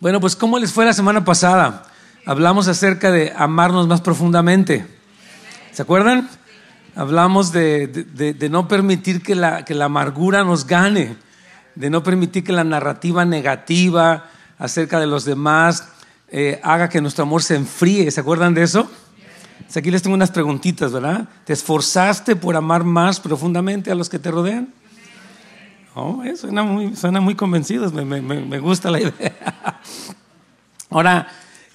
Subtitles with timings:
[0.00, 1.82] Bueno, pues ¿cómo les fue la semana pasada?
[2.24, 4.86] Hablamos acerca de amarnos más profundamente.
[5.72, 6.26] ¿Se acuerdan?
[6.96, 11.18] Hablamos de, no permitir que la, que la amargura nos gane,
[11.74, 14.24] de no permitir que la narrativa negativa
[14.58, 15.90] acerca de los demás
[16.28, 18.10] eh, haga que nuestro amor se enfríe.
[18.10, 18.90] ¿Se acuerdan de eso?
[19.76, 21.28] Aquí les tengo unas preguntitas, ¿verdad?
[21.44, 24.72] ¿Te esforzaste por amar más profundamente a los que te rodean?
[26.02, 29.80] Oh, eh, suena, muy, suena muy convencidos, me, me, me, gusta la idea.
[30.88, 31.28] Ahora,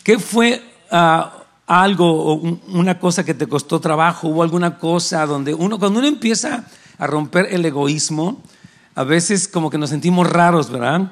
[0.03, 1.25] ¿qué fue uh,
[1.67, 4.29] algo una cosa que te costó trabajo?
[4.29, 6.65] ¿Hubo alguna cosa donde uno, cuando uno empieza
[6.97, 8.41] a romper el egoísmo,
[8.95, 11.11] a veces como que nos sentimos raros, ¿verdad?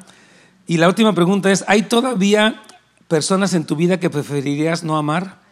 [0.65, 2.63] Y la última pregunta es, ¿hay todavía
[3.07, 5.43] personas en tu vida que preferirías no amar?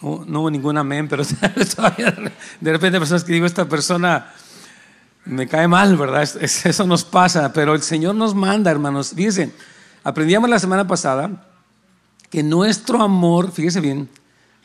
[0.00, 1.22] no hubo ningún amén, pero
[2.60, 4.32] de repente personas que digo, esta persona
[5.24, 6.22] me cae mal, ¿verdad?
[6.40, 9.12] Eso nos pasa, pero el Señor nos manda, hermanos.
[9.14, 9.52] Fíjense,
[10.02, 11.46] aprendíamos la semana pasada
[12.30, 14.08] que nuestro amor, fíjese bien,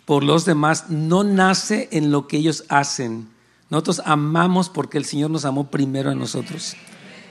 [0.06, 3.30] por los demás no nace en lo que ellos hacen.
[3.70, 6.76] Nosotros amamos porque el Señor nos amó primero a nosotros.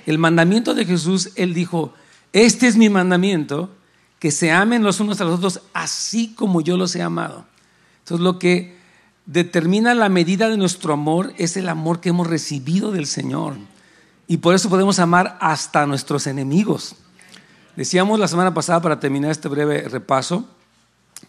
[0.07, 1.93] El mandamiento de Jesús, Él dijo,
[2.33, 3.71] este es mi mandamiento,
[4.19, 7.45] que se amen los unos a los otros así como yo los he amado.
[8.01, 8.78] Entonces lo que
[9.29, 13.57] determina la medida de nuestro amor es el amor que hemos recibido del Señor.
[14.27, 16.97] Y por eso podemos amar hasta nuestros enemigos.
[17.77, 20.49] Decíamos la semana pasada, para terminar este breve repaso,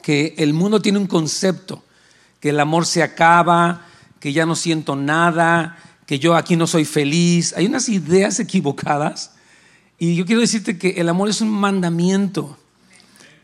[0.02, 1.84] que el mundo tiene un concepto,
[2.40, 3.86] que el amor se acaba,
[4.22, 7.54] que ya no siento nada, que yo aquí no soy feliz.
[7.58, 9.34] Hay unas ideas equivocadas.
[9.98, 12.58] Y yo quiero decirte que el amor es un mandamiento.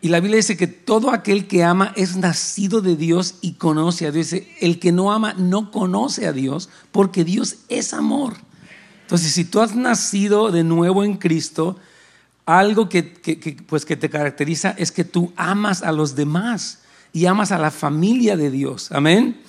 [0.05, 4.05] Y la Biblia dice que todo aquel que ama es nacido de Dios y conoce
[4.05, 4.35] a Dios.
[4.59, 8.35] el que no ama no conoce a Dios porque Dios es amor.
[9.01, 11.77] Entonces, si tú has nacido de nuevo en Cristo,
[12.45, 13.01] algo que,
[13.65, 17.71] pues que te caracteriza es que tú amas a los demás y amas a la
[17.71, 18.91] familia de Dios.
[18.91, 19.41] Amén.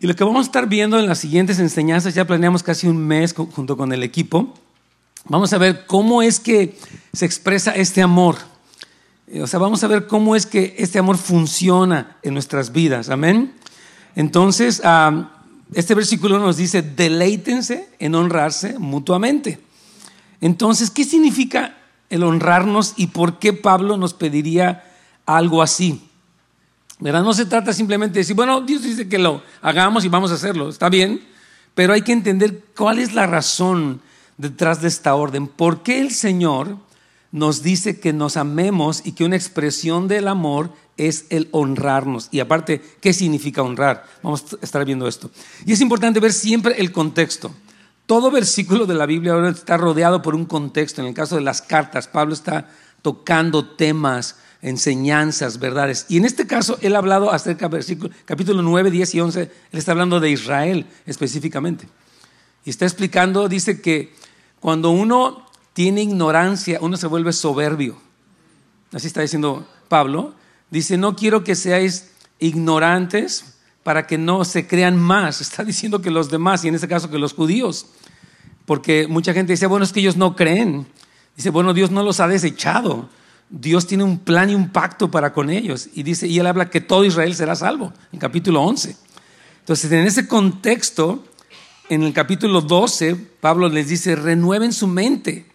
[0.00, 2.98] Y lo que vamos a estar viendo en las siguientes enseñanzas, ya planeamos casi un
[2.98, 4.54] mes junto con el equipo,
[5.26, 6.76] vamos a ver cómo es que
[7.12, 8.50] se expresa este amor.
[9.40, 13.08] O sea, vamos a ver cómo es que este amor funciona en nuestras vidas.
[13.08, 13.54] Amén.
[14.14, 14.82] Entonces,
[15.72, 19.58] este versículo nos dice, deleítense en honrarse mutuamente.
[20.42, 21.78] Entonces, ¿qué significa
[22.10, 24.84] el honrarnos y por qué Pablo nos pediría
[25.24, 26.02] algo así?
[26.98, 27.22] ¿Verdad?
[27.22, 30.34] No se trata simplemente de decir, bueno, Dios dice que lo hagamos y vamos a
[30.34, 31.22] hacerlo, está bien,
[31.74, 34.02] pero hay que entender cuál es la razón
[34.36, 35.46] detrás de esta orden.
[35.46, 36.76] ¿Por qué el Señor
[37.32, 42.28] nos dice que nos amemos y que una expresión del amor es el honrarnos.
[42.30, 44.04] Y aparte, ¿qué significa honrar?
[44.22, 45.30] Vamos a estar viendo esto.
[45.64, 47.52] Y es importante ver siempre el contexto.
[48.06, 51.00] Todo versículo de la Biblia ahora está rodeado por un contexto.
[51.00, 52.70] En el caso de las cartas, Pablo está
[53.00, 56.04] tocando temas, enseñanzas, verdades.
[56.10, 59.50] Y en este caso, él ha hablado acerca del capítulo 9, 10 y 11, él
[59.72, 61.88] está hablando de Israel específicamente.
[62.64, 64.14] Y está explicando, dice que
[64.60, 67.96] cuando uno tiene ignorancia, uno se vuelve soberbio.
[68.92, 70.34] Así está diciendo Pablo.
[70.70, 75.40] Dice, no quiero que seáis ignorantes para que no se crean más.
[75.42, 77.86] Está diciendo que los demás, y en este caso que los judíos,
[78.66, 80.86] porque mucha gente dice, bueno, es que ellos no creen.
[81.36, 83.08] Dice, bueno, Dios no los ha desechado.
[83.50, 85.88] Dios tiene un plan y un pacto para con ellos.
[85.94, 88.96] Y dice, y él habla que todo Israel será salvo, en capítulo 11.
[89.60, 91.24] Entonces, en ese contexto,
[91.88, 95.51] en el capítulo 12, Pablo les dice, renueven su mente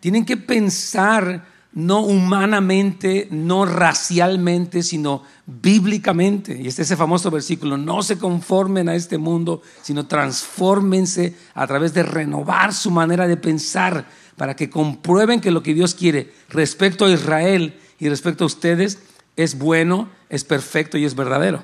[0.00, 6.60] tienen que pensar no humanamente, no racialmente, sino bíblicamente.
[6.60, 11.66] Y este es ese famoso versículo, no se conformen a este mundo, sino transfórmense a
[11.66, 14.06] través de renovar su manera de pensar
[14.36, 18.98] para que comprueben que lo que Dios quiere respecto a Israel y respecto a ustedes
[19.36, 21.62] es bueno, es perfecto y es verdadero.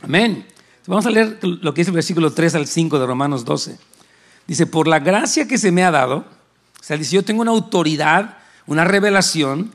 [0.00, 0.46] Amén.
[0.86, 3.78] Vamos a leer lo que dice el versículo 3 al 5 de Romanos 12.
[4.46, 6.24] Dice, por la gracia que se me ha dado,
[7.00, 9.72] dice, yo tengo una autoridad, una revelación.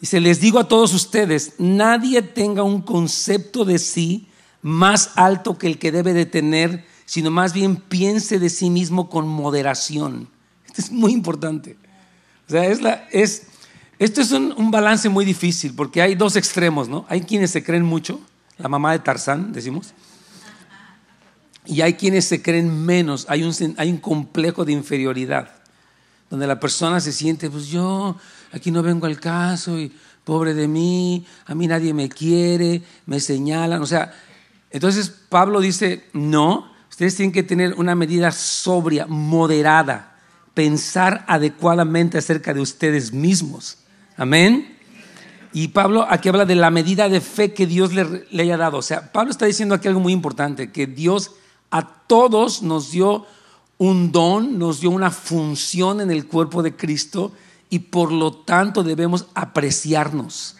[0.00, 4.28] Dice, les digo a todos ustedes, nadie tenga un concepto de sí
[4.62, 9.08] más alto que el que debe de tener, sino más bien piense de sí mismo
[9.08, 10.28] con moderación.
[10.66, 11.76] Esto es muy importante.
[12.46, 13.46] O sea, es
[13.98, 17.04] esto es un, balance muy difícil porque hay dos extremos, ¿no?
[17.10, 18.18] Hay quienes se creen mucho,
[18.56, 19.92] la mamá de Tarzán, decimos,
[21.66, 25.59] y hay quienes se creen menos, hay un complejo de inferioridad
[26.30, 28.16] donde la persona se siente, pues yo
[28.52, 29.92] aquí no vengo al caso y
[30.24, 34.14] pobre de mí, a mí nadie me quiere, me señalan, o sea,
[34.70, 40.16] entonces Pablo dice, no, ustedes tienen que tener una medida sobria, moderada,
[40.54, 43.78] pensar adecuadamente acerca de ustedes mismos.
[44.16, 44.78] Amén.
[45.52, 48.78] Y Pablo aquí habla de la medida de fe que Dios le, le, haya dado.
[48.78, 51.32] O sea, Pablo está diciendo aquí algo muy importante, que Dios
[51.72, 53.26] a todos nos dio
[53.80, 57.32] un don, nos dio una función en el cuerpo de Cristo
[57.70, 60.56] y por lo tanto debemos apreciarnos.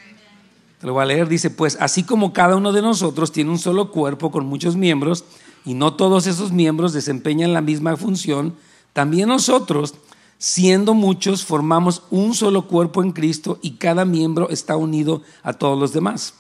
[0.80, 3.58] Te lo voy a leer, dice, pues así como cada uno de nosotros tiene un
[3.58, 5.26] solo cuerpo con muchos miembros
[5.66, 8.56] y no todos esos miembros desempeñan la misma función,
[8.94, 9.96] también nosotros,
[10.38, 15.78] siendo muchos, formamos un solo cuerpo en Cristo y cada miembro está unido a todos
[15.78, 16.32] los demás.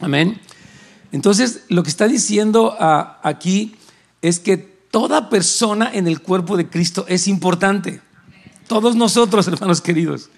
[0.00, 0.40] Amén.
[1.12, 3.76] Entonces, lo que está diciendo ah, aquí
[4.20, 8.00] es que toda persona en el cuerpo de Cristo es importante.
[8.68, 10.28] Todos nosotros, hermanos queridos,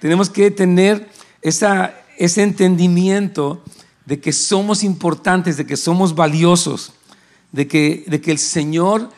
[0.00, 1.10] tenemos que tener
[1.42, 3.62] esa, ese entendimiento
[4.06, 6.92] de que somos importantes, de que somos valiosos,
[7.52, 9.10] de que, el Señor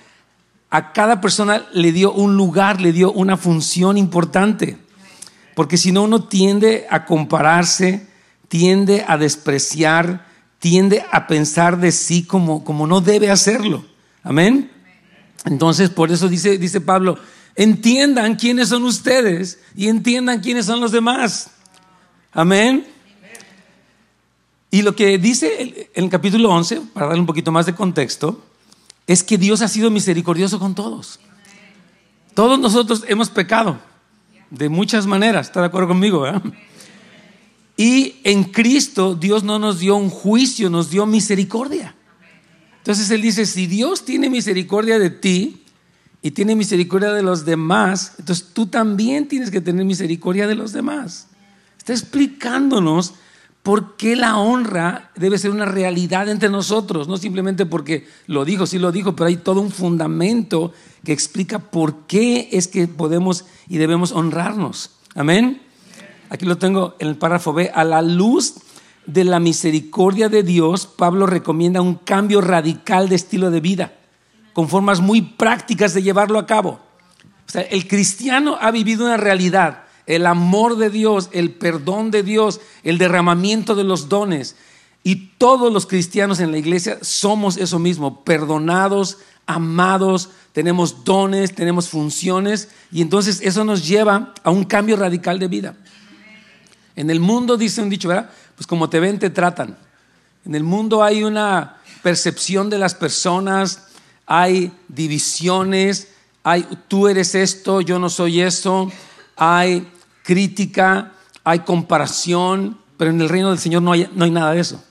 [0.70, 4.78] a cada persona le dio un lugar, le dio una función importante.
[5.54, 8.06] Porque si no, uno tiende a compararse,
[8.48, 10.26] tiende a despreciar,
[10.58, 13.84] tiende a pensar de sí como no debe hacerlo.
[14.22, 14.75] Amén.
[15.46, 17.18] Entonces, por eso dice, dice Pablo,
[17.54, 21.50] entiendan quiénes son ustedes y entiendan quiénes son los demás.
[22.32, 22.86] Amén.
[24.70, 28.44] Y lo que dice en el capítulo 11, para darle un poquito más de contexto,
[29.06, 31.20] es que Dios ha sido misericordioso con todos.
[32.34, 33.78] Todos nosotros hemos pecado
[34.50, 36.26] de muchas maneras, ¿está de acuerdo conmigo?
[37.78, 41.94] Y en Cristo Dios no nos dio un juicio, nos dio misericordia.
[42.86, 45.64] Entonces Él dice, si Dios tiene misericordia de ti
[46.22, 50.70] y tiene misericordia de los demás, entonces tú también tienes que tener misericordia de los
[50.70, 51.26] demás.
[51.78, 53.14] Está explicándonos
[53.64, 58.66] por qué la honra debe ser una realidad entre nosotros, no simplemente porque lo dijo,
[58.66, 60.72] sí lo dijo, pero hay todo un fundamento
[61.02, 64.92] que explica por qué es que podemos y debemos honrarnos.
[65.16, 65.60] Amén.
[66.30, 68.54] Aquí lo tengo en el párrafo B, a la luz
[69.06, 73.94] de la misericordia de Dios, Pablo recomienda un cambio radical de estilo de vida,
[74.52, 76.80] con formas muy prácticas de llevarlo a cabo.
[77.46, 82.22] O sea, el cristiano ha vivido una realidad, el amor de Dios, el perdón de
[82.22, 84.56] Dios, el derramamiento de los dones.
[85.02, 91.88] Y todos los cristianos en la iglesia somos eso mismo, perdonados, amados, tenemos dones, tenemos
[91.88, 95.76] funciones, y entonces eso nos lleva a un cambio radical de vida.
[96.96, 98.30] En el mundo, dice un dicho, ¿verdad?
[98.56, 99.76] Pues como te ven, te tratan.
[100.44, 103.88] En el mundo hay una percepción de las personas,
[104.26, 106.08] hay divisiones,
[106.42, 108.90] hay tú eres esto, yo no soy eso,
[109.36, 109.88] hay
[110.22, 111.12] crítica,
[111.44, 114.82] hay comparación, pero en el reino del Señor no hay, no hay nada de eso.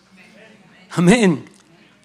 [0.91, 1.45] Amén.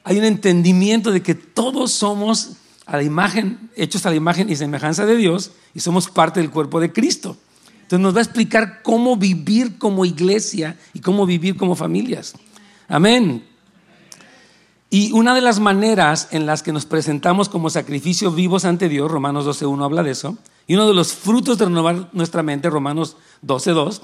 [0.02, 2.52] Hay un entendimiento de que todos somos
[2.86, 6.50] a la imagen, hechos a la imagen y semejanza de Dios y somos parte del
[6.50, 7.36] cuerpo de Cristo.
[7.90, 12.34] Entonces nos va a explicar cómo vivir como iglesia y cómo vivir como familias.
[12.86, 13.44] Amén.
[14.90, 19.10] Y una de las maneras en las que nos presentamos como sacrificios vivos ante Dios,
[19.10, 20.38] Romanos 12.1 habla de eso,
[20.68, 24.02] y uno de los frutos de renovar nuestra mente, Romanos 12.2,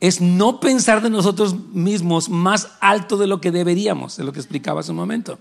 [0.00, 4.40] es no pensar de nosotros mismos más alto de lo que deberíamos, de lo que
[4.40, 5.38] explicaba hace un momento.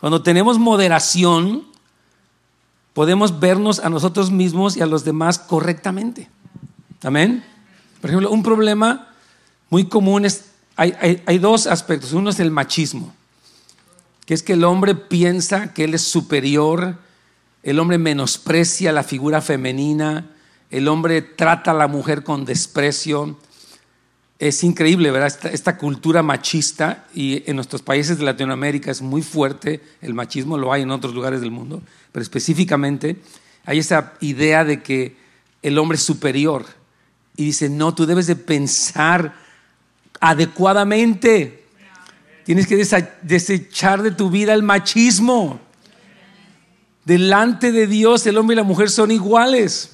[0.00, 1.66] Cuando tenemos moderación,
[2.94, 6.30] podemos vernos a nosotros mismos y a los demás correctamente.
[7.02, 7.42] Amén.
[8.00, 9.08] Por ejemplo, un problema
[9.70, 12.12] muy común es, hay, dos aspectos.
[12.12, 13.14] Uno es el machismo,
[14.26, 16.96] que es que el hombre piensa que él es superior,
[17.62, 20.30] el hombre menosprecia la figura femenina,
[20.70, 23.38] el hombre trata a la mujer con desprecio.
[24.38, 25.28] Es increíble, ¿verdad?
[25.28, 30.56] Esta, esta, cultura machista y en nuestros países de Latinoamérica es muy fuerte, el machismo
[30.56, 33.16] lo hay en otros lugares del mundo, pero específicamente
[33.66, 35.16] hay esa idea de que
[35.62, 36.79] el hombre es superior
[37.40, 39.32] y dice, no, tú debes de pensar
[40.20, 41.64] adecuadamente.
[42.44, 42.76] Tienes que
[43.22, 45.58] desechar de tu vida el machismo.
[47.06, 49.92] Delante de Dios el hombre y la mujer son iguales.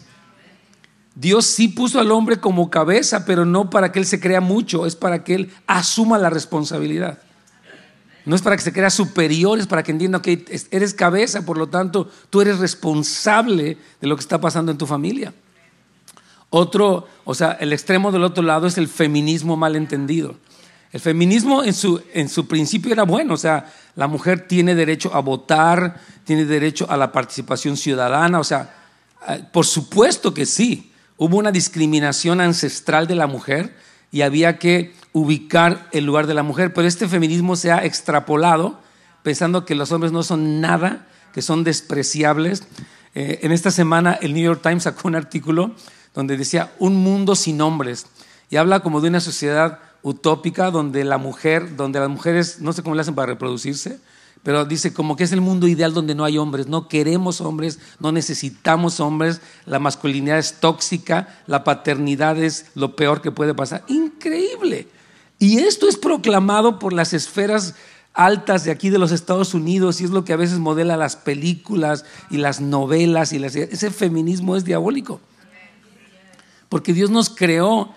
[1.15, 4.85] Dios sí puso al hombre como cabeza, pero no para que él se crea mucho,
[4.85, 7.23] es para que él asuma la responsabilidad.
[8.25, 11.59] No es para que se crea superior, es para que entienda que eres cabeza, por
[11.59, 15.33] lo tanto tú eres responsable de lo que está pasando en tu familia.
[16.59, 20.37] Otro, o sea, el extremo del otro lado es el feminismo mal entendido.
[20.91, 25.15] El feminismo en su, en su principio era bueno, o sea, la mujer tiene derecho
[25.15, 28.75] a votar, tiene derecho a la participación ciudadana, o sea,
[29.29, 33.77] eh, por supuesto que sí, hubo una discriminación ancestral de la mujer
[34.11, 38.81] y había que ubicar el lugar de la mujer, pero este feminismo se ha extrapolado
[39.23, 42.63] pensando que los hombres no son nada, que son despreciables.
[43.15, 45.75] Eh, en esta semana el New York Times sacó un artículo
[46.17, 48.07] donde decía un mundo sin hombres.
[48.49, 52.83] y habla como de una sociedad utópica donde la mujer, donde las mujeres, no sé
[52.83, 53.99] cómo le hacen para reproducirse,
[54.45, 57.81] pero dice como que es el mundo ideal donde no hay hombres, no queremos hombres,
[57.99, 63.85] no necesitamos hombres, la masculinidad es tóxica, la paternidad es lo peor que puede pasar.
[63.89, 64.89] Increíble.
[65.41, 67.75] Y esto es proclamado por las esferas
[68.15, 71.17] altas de aquí de los Estados Unidos y es lo que a veces modela las
[71.17, 75.21] películas y las novelas y ese feminismo es diabólico.
[76.69, 77.91] Porque Dios nos creó,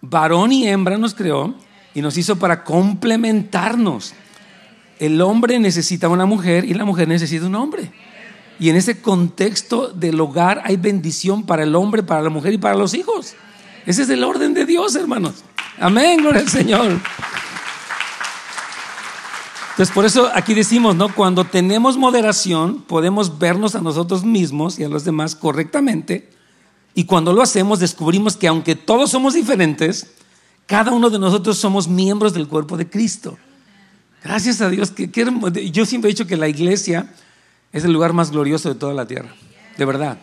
[0.00, 1.54] varón y hembra nos creó
[1.94, 4.14] y nos hizo para complementarnos
[5.00, 7.90] el hombre necesita una mujer y la mujer necesita un hombre.
[8.60, 12.58] Y en ese contexto del hogar hay bendición para el hombre, para la mujer y
[12.58, 13.32] para los hijos.
[13.86, 15.36] Ese es el orden de Dios, hermanos.
[15.80, 17.00] Amén, gloria al Señor.
[19.70, 21.08] Entonces, por eso aquí decimos, ¿no?
[21.14, 26.28] Cuando tenemos moderación, podemos vernos a nosotros mismos y a los demás correctamente.
[26.94, 30.08] Y cuando lo hacemos, descubrimos que aunque todos somos diferentes,
[30.66, 33.38] cada uno de nosotros somos miembros del cuerpo de Cristo.
[34.22, 34.90] Gracias a Dios.
[34.90, 35.10] Que,
[35.72, 37.12] yo siempre he dicho que la iglesia
[37.72, 39.34] es el lugar más glorioso de toda la tierra.
[39.76, 40.18] De verdad.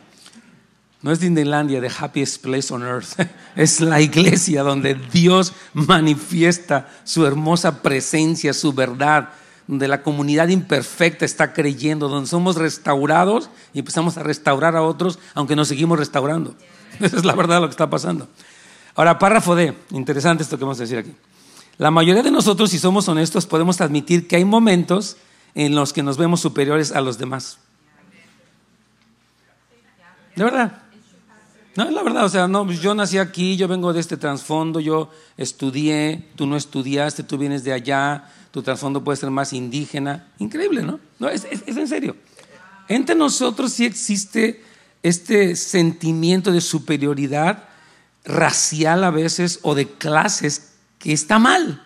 [1.01, 3.19] No es Disneylandia, the happiest place on earth.
[3.55, 9.29] Es la iglesia donde Dios manifiesta su hermosa presencia, su verdad,
[9.67, 15.19] donde la comunidad imperfecta está creyendo, donde somos restaurados y empezamos a restaurar a otros,
[15.33, 16.55] aunque nos seguimos restaurando.
[16.99, 18.27] Esa es la verdad de lo que está pasando.
[18.95, 19.75] Ahora, párrafo D.
[19.91, 21.13] Interesante esto que vamos a decir aquí.
[21.77, 25.17] La mayoría de nosotros, si somos honestos, podemos admitir que hay momentos
[25.53, 27.59] en los que nos vemos superiores a los demás.
[30.35, 30.83] De verdad.
[31.75, 34.17] No, es la verdad, o sea, no, pues yo nací aquí, yo vengo de este
[34.17, 39.53] trasfondo, yo estudié, tú no estudiaste, tú vienes de allá, tu trasfondo puede ser más
[39.53, 40.31] indígena.
[40.39, 40.99] Increíble, ¿no?
[41.19, 42.15] No, es, en serio.
[42.87, 44.63] Entre nosotros sí existe
[45.03, 47.65] este sentimiento de superioridad
[48.25, 51.85] racial a veces o de clases que está mal.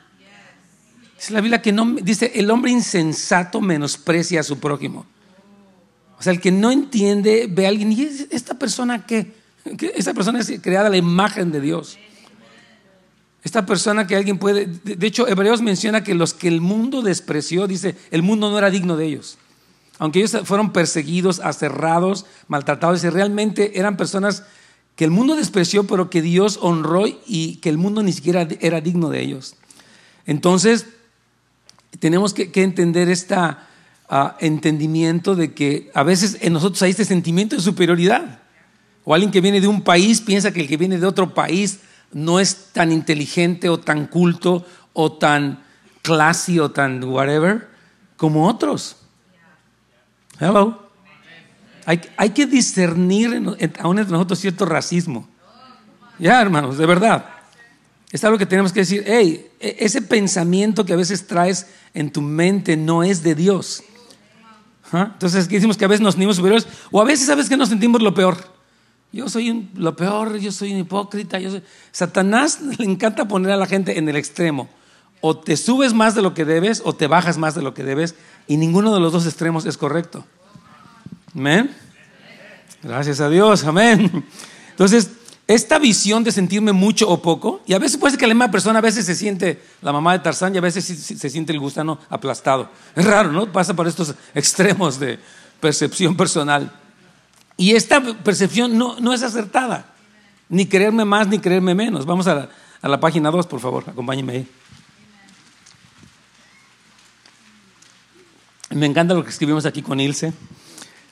[1.19, 5.05] Es la Biblia que no dice el hombre insensato menosprecia a su prójimo.
[6.17, 9.33] O sea, el que no entiende ve a alguien y esta persona qué?
[9.93, 11.99] Esta persona es creada a la imagen de Dios.
[13.43, 17.67] Esta persona que alguien puede, de hecho, Hebreos menciona que los que el mundo despreció,
[17.67, 19.37] dice, el mundo no era digno de ellos.
[19.97, 24.43] Aunque ellos fueron perseguidos, aserrados, maltratados, y realmente eran personas
[24.95, 28.81] que el mundo despreció, pero que Dios honró y que el mundo ni siquiera era
[28.81, 29.55] digno de ellos.
[30.25, 30.85] Entonces,
[31.99, 33.35] tenemos que, entender este
[34.39, 38.39] entendimiento de que a veces en nosotros hay este sentimiento de superioridad.
[39.03, 41.79] O alguien que viene de un país piensa que el que viene de otro país
[42.13, 45.63] no es tan inteligente o tan culto o tan
[46.01, 47.69] classy o tan whatever
[48.17, 48.97] como otros.
[50.39, 50.89] Hello.
[51.85, 53.33] Hay, que discernir
[53.79, 55.27] aún entre nosotros cierto racismo.
[56.19, 57.25] Ya, hermanos, de verdad.
[58.11, 62.11] Es algo que tenemos que decir, hey, e, ese pensamiento que a veces traes en
[62.11, 63.83] tu mente no es de Dios.
[64.91, 65.09] ¿Ah?
[65.13, 66.67] Entonces, ¿qué decimos que a veces nos sentimos superiores?
[66.91, 68.50] O a veces, ¿sabes que nos sentimos lo peor?
[69.11, 71.37] Yo soy lo peor, yo soy un hipócrita.
[71.91, 74.69] Satanás le encanta poner a la gente en el extremo.
[75.19, 77.83] O te subes más de lo que debes o te bajas más de lo que
[77.83, 78.15] debes.
[78.47, 80.25] Y ninguno de los dos extremos es correcto.
[81.35, 81.75] Amén.
[82.81, 84.25] Gracias a Dios, amén.
[84.71, 85.11] Entonces,
[85.47, 88.49] esta visión de sentirme mucho o poco, y a veces puede ser que la misma
[88.49, 91.59] persona a veces se siente la mamá de Tarzán y a veces se siente el
[91.59, 92.69] gusano aplastado.
[92.95, 93.51] Es raro, ¿no?
[93.51, 95.19] Pasa por estos extremos de
[95.59, 96.71] percepción personal.
[97.61, 99.85] Y esta percepción no, no es acertada,
[100.49, 102.07] ni creerme más ni creerme menos.
[102.07, 102.49] Vamos a la,
[102.81, 104.47] a la página 2, por favor, acompáñenme ahí.
[108.71, 110.33] Me encanta lo que escribimos aquí con Ilse.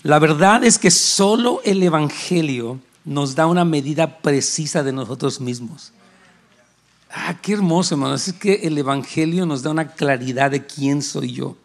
[0.01, 5.91] La verdad es que solo el Evangelio nos da una medida precisa de nosotros mismos.
[7.11, 8.15] Ah, qué hermoso, hermano.
[8.15, 11.57] Es que el Evangelio nos da una claridad de quién soy yo.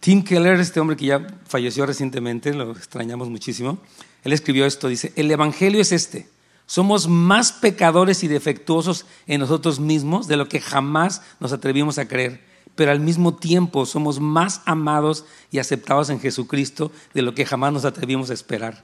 [0.00, 3.78] Tim Keller, este hombre que ya falleció recientemente, lo extrañamos muchísimo,
[4.24, 6.28] él escribió esto, dice, el Evangelio es este.
[6.66, 12.06] Somos más pecadores y defectuosos en nosotros mismos de lo que jamás nos atrevimos a
[12.06, 17.44] creer pero al mismo tiempo somos más amados y aceptados en Jesucristo de lo que
[17.44, 18.82] jamás nos atrevimos a esperar.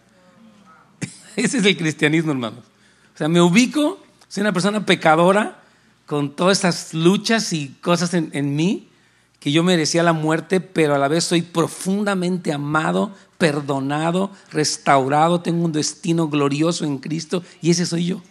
[1.36, 2.60] Ese es el cristianismo, hermanos.
[3.14, 5.62] O sea, me ubico, soy una persona pecadora
[6.04, 8.90] con todas estas luchas y cosas en, en mí,
[9.40, 15.64] que yo merecía la muerte, pero a la vez soy profundamente amado, perdonado, restaurado, tengo
[15.64, 18.22] un destino glorioso en Cristo y ese soy yo.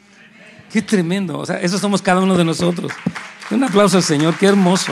[0.72, 2.92] Qué tremendo, o sea, eso somos cada uno de nosotros.
[3.52, 4.92] Un aplauso al Señor, qué hermoso.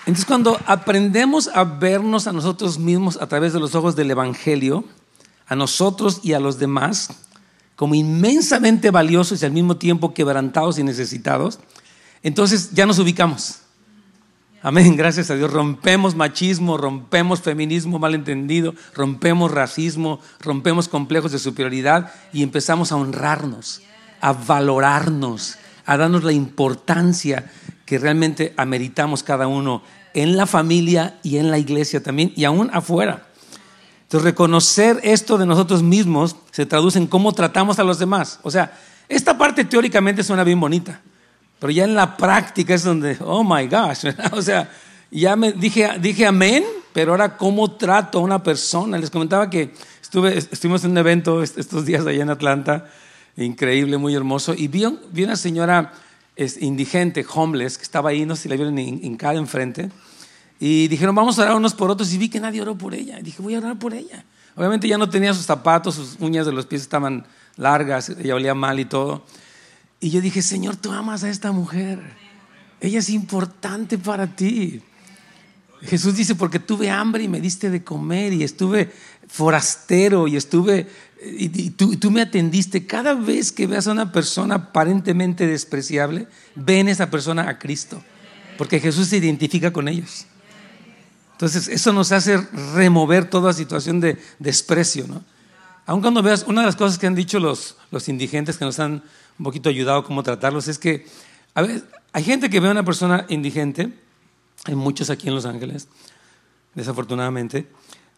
[0.00, 4.84] Entonces cuando aprendemos a vernos a nosotros mismos a través de los ojos del Evangelio,
[5.48, 7.08] a nosotros y a los demás,
[7.74, 11.58] como inmensamente valiosos y al mismo tiempo quebrantados y necesitados,
[12.22, 13.60] entonces ya nos ubicamos.
[14.62, 15.52] Amén, gracias a Dios.
[15.52, 23.82] Rompemos machismo, rompemos feminismo malentendido, rompemos racismo, rompemos complejos de superioridad y empezamos a honrarnos,
[24.20, 27.50] a valorarnos, a darnos la importancia
[27.84, 29.82] que realmente ameritamos cada uno
[30.14, 33.26] en la familia y en la iglesia también y aún afuera.
[34.02, 38.40] Entonces, reconocer esto de nosotros mismos se traduce en cómo tratamos a los demás.
[38.42, 38.76] O sea,
[39.08, 41.00] esta parte teóricamente suena bien bonita,
[41.58, 44.70] pero ya en la práctica es donde, oh my gosh, o sea,
[45.10, 48.98] ya me dije, dije amén, pero ahora cómo trato a una persona.
[48.98, 49.72] Les comentaba que
[50.02, 52.86] estuve, estuvimos en un evento estos días allá en Atlanta,
[53.36, 55.92] increíble, muy hermoso, y vi, vi una señora
[56.60, 59.90] indigente, homeless, que estaba ahí, no sé si la vieron hincada enfrente.
[60.58, 62.12] Y dijeron, vamos a orar unos por otros.
[62.12, 63.18] Y vi que nadie oró por ella.
[63.18, 64.24] Y dije, voy a orar por ella.
[64.54, 68.54] Obviamente ya no tenía sus zapatos, sus uñas de los pies estaban largas, ella olía
[68.54, 69.24] mal y todo.
[70.00, 72.00] Y yo dije, Señor, tú amas a esta mujer.
[72.80, 74.82] Ella es importante para ti.
[75.82, 78.92] Jesús dice, porque tuve hambre y me diste de comer y estuve
[79.28, 80.88] forastero y estuve,
[81.22, 82.86] y, tú, me atendiste.
[82.86, 88.02] Cada vez que veas a una persona aparentemente despreciable, ven esa persona a Cristo,
[88.58, 90.26] porque Jesús se identifica con ellos.
[91.32, 92.38] Entonces, eso nos hace
[92.74, 95.22] remover toda situación de desprecio, ¿no?
[95.84, 98.80] Aun cuando veas, una de las cosas que han dicho los, los indigentes que nos
[98.80, 99.04] han
[99.38, 101.06] un poquito ayudado cómo tratarlos es que
[101.54, 103.92] a veces, hay gente que ve a una persona indigente,
[104.64, 105.88] hay muchos aquí en Los Ángeles,
[106.74, 107.66] desafortunadamente,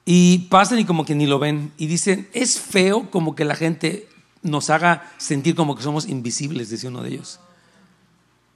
[0.04, 3.54] y pasan y como que ni lo ven y dicen, es feo como que la
[3.54, 4.08] gente
[4.42, 7.40] nos haga sentir como que somos invisibles, dice uno de ellos.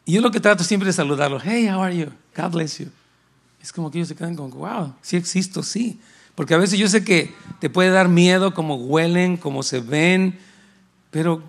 [0.05, 2.07] Y yo lo que trato siempre es saludarlo, hey, how are you?
[2.37, 2.89] God bless you.
[3.63, 6.01] Es como que ellos se quedan como, wow, sí existo, sí.
[6.35, 10.39] Porque a veces yo sé que te puede dar miedo cómo huelen, cómo se ven,
[11.11, 11.43] pero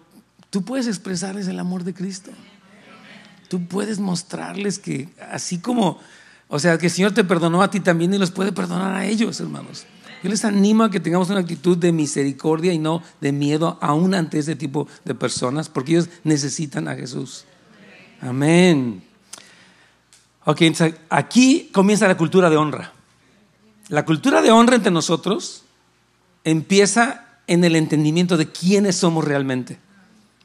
[0.54, 2.30] tú puedes expresarles el amor de Cristo.
[3.50, 6.00] Tú puedes mostrarles que así como,
[6.48, 9.08] o sea, que el Señor te perdonó a ti también y los puede perdonar a
[9.08, 9.88] ellos, hermanos.
[10.22, 14.13] Yo les animo a que tengamos una actitud de misericordia y no de miedo aún
[14.13, 17.46] ante ese tipo de personas, porque ellos necesitan a Jesús.
[18.22, 19.02] Amén.
[20.46, 20.62] Ok,
[21.10, 22.94] aquí comienza la cultura de honra.
[23.89, 25.63] La cultura de honra entre nosotros
[26.44, 29.80] empieza en el entendimiento de quiénes somos realmente.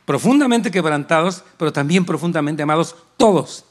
[0.09, 3.67] Profundamente quebrantados, pero también profundamente amados, todos.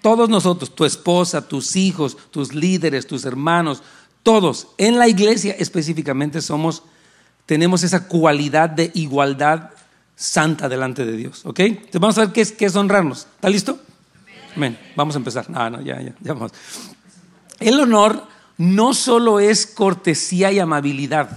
[0.00, 3.82] Todos nosotros, tu esposa, tus hijos, tus líderes, tus hermanos,
[4.22, 6.84] todos, en la iglesia específicamente somos,
[7.46, 9.70] tenemos esa cualidad de igualdad
[10.14, 11.44] santa delante de Dios.
[11.44, 11.58] ¿Ok?
[11.58, 13.26] Entonces vamos a ver qué es, qué es honrarnos.
[13.34, 13.76] ¿Está listo?
[14.54, 14.78] Amén.
[14.94, 15.50] Vamos a empezar.
[15.50, 16.52] No, no, ya, ya, ya vamos.
[17.58, 18.22] El honor
[18.56, 21.28] no solo es cortesía y amabilidad.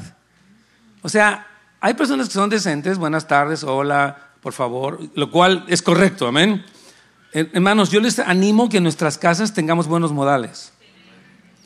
[1.02, 1.48] O sea,
[1.82, 6.66] hay personas que son decentes, buenas tardes, hola, por favor, lo cual es correcto, amén.
[7.32, 10.74] Hermanos, yo les animo que en nuestras casas tengamos buenos modales.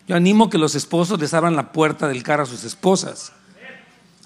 [0.07, 3.31] Yo animo que los esposos les abran la puerta del carro a sus esposas.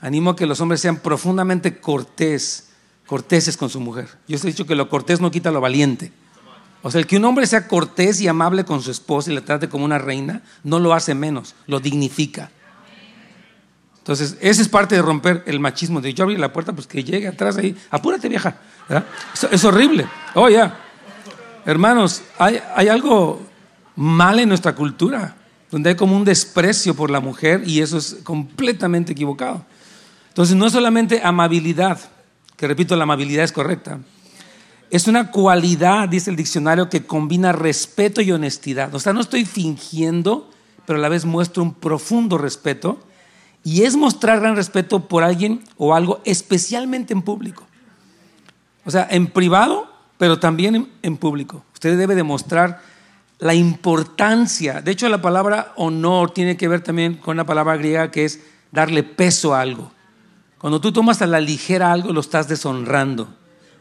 [0.01, 2.69] Animo que los hombres sean profundamente cortés,
[3.05, 4.07] corteses con su mujer.
[4.27, 6.11] Yo os he dicho que lo cortés no quita lo valiente.
[6.81, 9.41] O sea, el que un hombre sea cortés y amable con su esposa y la
[9.41, 12.51] trate como una reina, no lo hace menos, lo dignifica.
[14.07, 15.99] Entonces, esa es parte de romper el machismo.
[15.99, 17.75] De yo abrir la puerta, pues que llegue atrás ahí.
[17.91, 18.55] Apúrate, vieja.
[19.51, 20.07] Es, horrible.
[20.33, 20.79] Oh, ya.
[21.65, 23.45] Hermanos, hay, hay algo
[23.97, 25.35] mal en nuestra cultura,
[25.69, 29.65] donde hay como un desprecio por la mujer y eso es completamente equivocado.
[30.29, 31.99] Entonces, no es solamente amabilidad,
[32.55, 33.99] que repito, la amabilidad es correcta,
[34.89, 38.95] es una cualidad, dice el diccionario, que combina respeto y honestidad.
[38.95, 40.49] O sea, no estoy fingiendo,
[40.85, 43.01] pero a la vez muestro un profundo respeto.
[43.67, 47.67] Y es mostrar gran respeto por alguien o algo, especialmente en público.
[48.85, 51.65] O sea, en privado, pero también en, público.
[51.73, 52.81] Usted debe demostrar
[53.39, 54.81] la importancia.
[54.81, 58.39] De hecho, la palabra honor tiene que ver también con una palabra griega que es
[58.71, 59.91] darle peso a algo.
[60.59, 63.27] Cuando tú tomas a la ligera algo, lo estás deshonrando.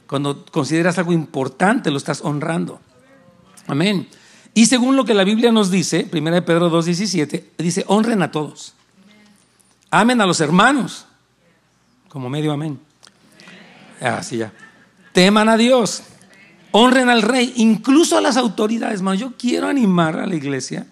[0.09, 2.81] Cuando consideras algo importante, lo estás honrando.
[3.69, 4.09] Amén.
[4.53, 8.76] Y según lo que la Biblia nos dice, 1 Pedro 2.17, dice, honren a todos.
[9.91, 11.07] Amen a los hermanos.
[12.09, 12.79] Como medio amén.
[14.01, 14.53] Así ya.
[15.13, 16.03] Teman a Dios.
[16.73, 19.01] Honren al rey, incluso a las autoridades.
[19.17, 20.87] yo quiero animar a la iglesia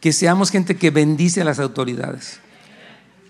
[0.00, 2.40] que seamos gente que bendice a las autoridades.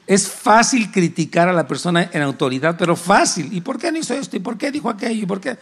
[0.07, 3.53] Es fácil criticar a la persona en autoridad, pero fácil.
[3.53, 4.37] ¿Y por qué no hizo esto?
[4.37, 5.23] ¿Y por qué dijo aquello?
[5.23, 5.57] ¿Y por qué?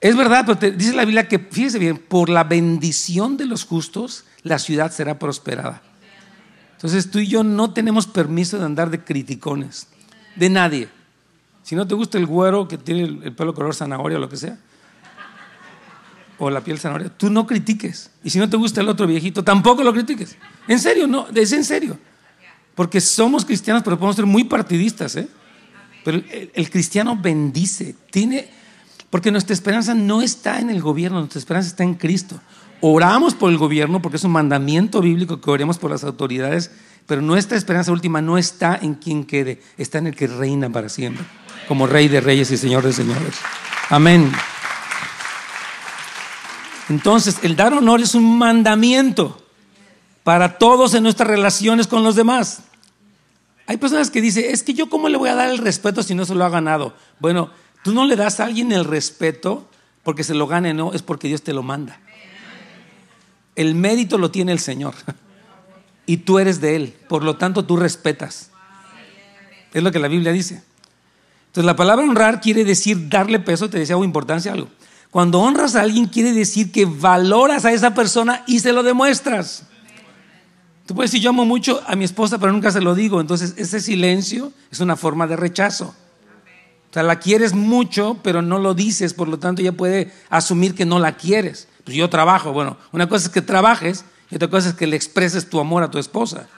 [0.00, 4.24] Es verdad, pero dice la Biblia que, fíjese bien, por la bendición de los justos,
[4.42, 5.80] la ciudad será prosperada.
[6.82, 9.86] Entonces tú y yo no tenemos permiso de andar de criticones,
[10.34, 10.88] de nadie.
[11.62, 14.36] Si no te gusta el güero que tiene el pelo color zanahoria o lo que
[14.36, 14.58] sea,
[16.38, 18.10] o la piel zanahoria, tú no critiques.
[18.24, 20.36] Y si no te gusta el otro viejito, tampoco lo critiques.
[20.66, 21.96] En serio, no, es en serio.
[22.74, 25.28] Porque somos cristianos, pero podemos ser muy partidistas, ¿eh?
[26.04, 26.20] Pero
[26.52, 28.48] el, cristiano bendice, tiene,
[29.08, 32.40] porque nuestra esperanza no está en el gobierno, nuestra esperanza está en Cristo.
[32.84, 36.72] Oramos por el gobierno porque es un mandamiento bíblico que oremos por las autoridades,
[37.06, 40.88] pero nuestra esperanza última no está en quien quede, está en el que reina para
[40.88, 41.24] siempre,
[41.68, 43.36] como Rey de Reyes y Señor de Señores.
[43.88, 44.32] Amén.
[46.88, 49.40] Entonces, el dar honor es un mandamiento
[50.24, 52.64] para todos en nuestras relaciones con los demás.
[53.68, 56.16] Hay personas que dicen, es que yo cómo le voy a dar el respeto si
[56.16, 56.96] no se lo ha ganado.
[57.20, 57.50] Bueno,
[57.84, 59.68] tú no le das a alguien el respeto
[60.02, 62.00] porque se lo gane, no, es porque Dios te lo manda.
[63.54, 64.94] El mérito lo tiene el Señor
[66.06, 68.50] y tú eres de Él, por lo tanto tú respetas.
[69.72, 70.62] Es lo que la Biblia dice.
[71.46, 74.68] Entonces la palabra honrar quiere decir darle peso, te decía o importancia algo.
[75.10, 79.64] Cuando honras a alguien quiere decir que valoras a esa persona y se lo demuestras.
[80.86, 83.20] Tú puedes decir, yo amo mucho a mi esposa, pero nunca se lo digo.
[83.20, 85.94] Entonces, ese silencio es una forma de rechazo.
[86.90, 90.74] O sea, la quieres mucho, pero no lo dices, por lo tanto ella puede asumir
[90.74, 91.68] que no la quieres.
[91.84, 92.52] Pues yo trabajo.
[92.52, 95.82] Bueno, una cosa es que trabajes y otra cosa es que le expreses tu amor
[95.82, 96.48] a tu esposa.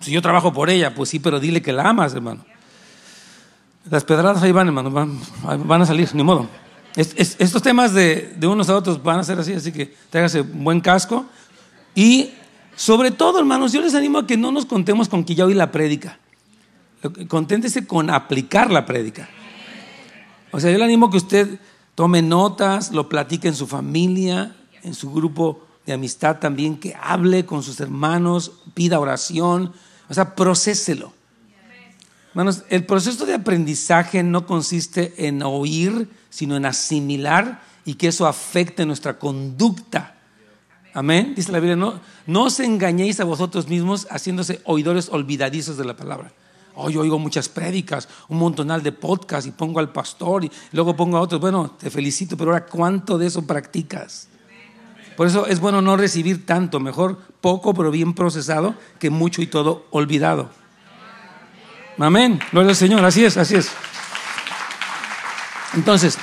[0.00, 2.44] Si yo trabajo por ella, pues sí, pero dile que la amas, hermano.
[3.90, 6.48] Las pedradas ahí van, hermano, van a salir, ni modo
[6.96, 10.80] estos temas de, unos a otros van a ser así, así que tráigase un buen
[10.80, 11.26] casco.
[11.94, 12.30] Y
[12.74, 15.54] sobre todo, hermanos, yo les animo a que no nos contemos con que ya oí
[15.54, 16.18] la prédica.
[17.28, 19.28] Conténtese con aplicar la prédica.
[20.52, 21.60] O sea, yo le animo a que usted
[21.96, 24.54] tome notas, lo platique en su familia,
[24.84, 29.72] en su grupo de amistad también, que hable con sus hermanos, pida oración,
[30.08, 31.12] o sea, procéselo.
[32.30, 38.26] Hermanos, el proceso de aprendizaje no consiste en oír sino en asimilar y que eso
[38.26, 40.16] afecte nuestra conducta.
[40.92, 41.32] Amén.
[41.34, 45.96] Dice la Biblia, no, no os engañéis a vosotros mismos haciéndose oidores olvidadizos de la
[45.96, 46.30] palabra.
[46.78, 51.16] Hoy oigo muchas prédicas, un montonal de podcasts y pongo al pastor y luego pongo
[51.16, 51.40] a otros.
[51.40, 54.28] Bueno, te felicito, pero ahora ¿cuánto de eso practicas?
[55.16, 59.46] Por eso es bueno no recibir tanto, mejor poco pero bien procesado que mucho y
[59.46, 60.50] todo olvidado.
[61.98, 62.38] Amén.
[62.52, 63.70] Gloria al Señor, así es, así es.
[65.72, 66.18] Entonces,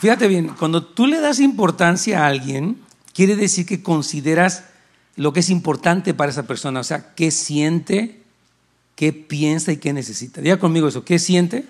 [0.00, 2.82] fíjate bien, cuando tú le das importancia a alguien,
[3.14, 4.64] quiere decir que consideras
[5.16, 8.17] lo que es importante para esa persona, o sea, qué siente,
[8.98, 10.40] qué piensa y qué necesita.
[10.40, 11.64] Diga conmigo eso, ¿qué siente?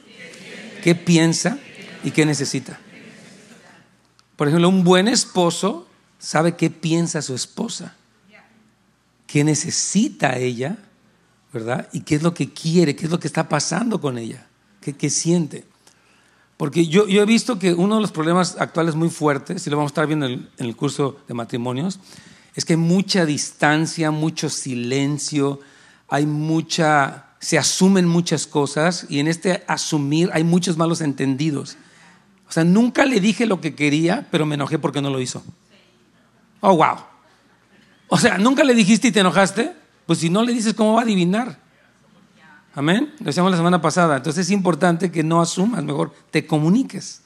[0.83, 1.59] ¿Qué piensa
[2.03, 2.81] y qué necesita?
[4.35, 5.87] Por ejemplo, un buen esposo
[6.19, 7.95] sabe qué piensa su esposa,
[9.27, 10.79] qué necesita ella,
[11.53, 11.91] ¿verdad?
[11.93, 14.47] Y qué es lo que quiere, qué es lo que está pasando con ella,
[14.81, 15.67] qué, qué siente.
[16.57, 19.91] Porque yo, he visto que uno de los problemas actuales muy fuertes, y lo vamos
[19.91, 22.01] a estar viendo en el, curso de matrimonios,
[22.55, 25.61] es que hay mucha distancia, mucho silencio,
[26.09, 31.77] hay mucha, se asumen muchas cosas y en este asumir hay muchos malos entendidos.
[32.49, 35.43] O sea, nunca le dije lo que quería, pero me enojé porque no lo hizo.
[36.61, 36.97] Oh, wow.
[38.09, 39.73] O sea, nunca le dijiste y te enojaste.
[40.07, 41.59] Pues si no le dices, ¿cómo va a adivinar?
[42.75, 43.13] Amén.
[43.19, 44.17] Lo decíamos la semana pasada.
[44.17, 47.23] Entonces es importante que no asumas, mejor te comuniques.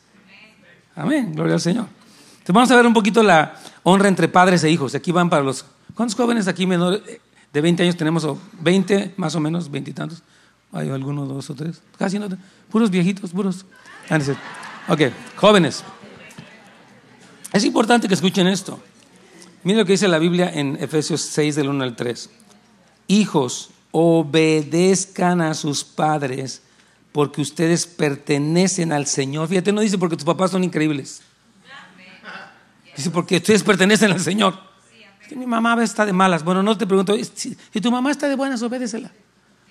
[0.97, 1.33] Amén.
[1.33, 1.87] Gloria al Señor.
[2.33, 4.95] Entonces vamos a ver un poquito la honra entre padres e hijos.
[4.97, 5.65] Aquí van para los...
[5.95, 7.03] ¿Cuántos jóvenes aquí menores
[7.53, 8.25] de 20 años tenemos?
[8.25, 10.23] ¿O 20 más o menos, 20 y tantos?
[10.73, 11.83] Hay algunos, dos o tres.
[11.99, 12.29] Casi no.
[12.71, 13.67] Puros viejitos, puros.
[14.09, 14.19] Ah,
[14.89, 15.01] ok,
[15.37, 15.85] jóvenes.
[17.53, 18.81] Es importante que escuchen esto.
[19.65, 22.31] Miren lo que dice la Biblia en Efesios 6 del 1 al 3.
[23.09, 26.63] Hijos, obedezcan a sus padres
[27.13, 29.49] porque ustedes pertenecen al Señor.
[29.49, 31.21] Fíjate, no dice porque tus papás son increíbles.
[32.97, 34.72] Dice porque ustedes pertenecen al Señor.
[35.37, 36.45] Mi mamá está de malas.
[36.45, 39.13] Bueno, no te pregunto, si, tu mamá está de buenas, obedécela.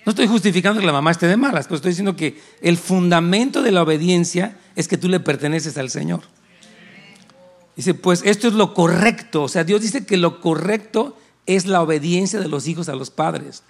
[0.04, 3.62] No estoy justificando que la mamá esté de malas, pero estoy diciendo que el fundamento
[3.62, 6.22] de la obediencia es que tú le perteneces al Señor.
[7.76, 9.44] Dice, pues esto es lo correcto.
[9.44, 13.10] O sea, Dios dice que lo correcto es la obediencia de los hijos a los
[13.10, 13.62] padres.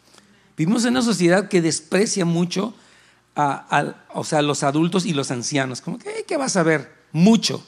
[0.56, 2.74] Vivimos en una sociedad que desprecia mucho
[3.34, 5.80] a, o sea, los adultos y los ancianos.
[5.80, 6.92] Como que, ¿qué va a saber?
[7.12, 7.64] Mucho.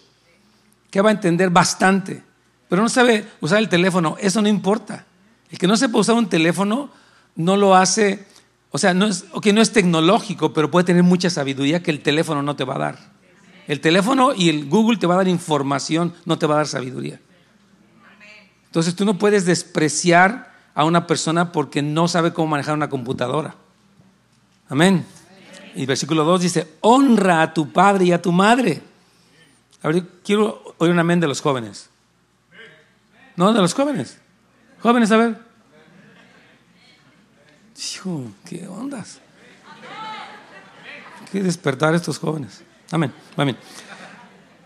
[0.90, 1.50] ¿Qué va a entender?
[1.50, 2.22] Bastante.
[2.68, 4.16] Pero no sabe usar el teléfono.
[4.20, 5.04] Eso no importa.
[5.50, 6.90] El que no sepa usar un teléfono
[7.36, 8.26] no lo hace,
[8.70, 12.42] o sea, no es, no es tecnológico, pero puede tener mucha sabiduría que el teléfono
[12.42, 12.98] no te va a dar.
[13.66, 16.66] El teléfono y el Google te va a dar información, no te va a dar
[16.66, 17.20] sabiduría.
[18.66, 23.54] Entonces tú no puedes despreciar a una persona porque no sabe cómo manejar una computadora.
[24.68, 25.06] Amén.
[25.76, 28.82] Y versículo 2 dice, honra a tu padre y a tu madre.
[29.82, 31.90] A ver, quiero oír un amén de los jóvenes.
[33.36, 34.18] No, de los jóvenes.
[34.80, 35.38] Jóvenes, a ver.
[37.76, 39.18] Hijo, ¿qué ondas?
[41.32, 42.62] ¿Qué despertar estos jóvenes?
[42.90, 43.56] Amén, amén.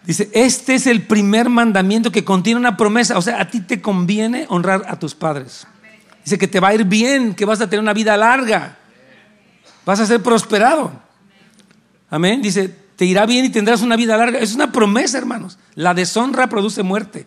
[0.04, 3.16] Dice, este es el primer mandamiento que contiene una promesa.
[3.16, 5.66] O sea, a ti te conviene honrar a tus padres.
[6.24, 8.76] Dice que te va a ir bien, que vas a tener una vida larga.
[9.86, 10.92] Vas a ser prosperado.
[12.10, 12.42] Amén.
[12.42, 14.38] Dice, te irá bien y tendrás una vida larga.
[14.38, 15.58] Es una promesa, hermanos.
[15.74, 17.26] La deshonra produce muerte.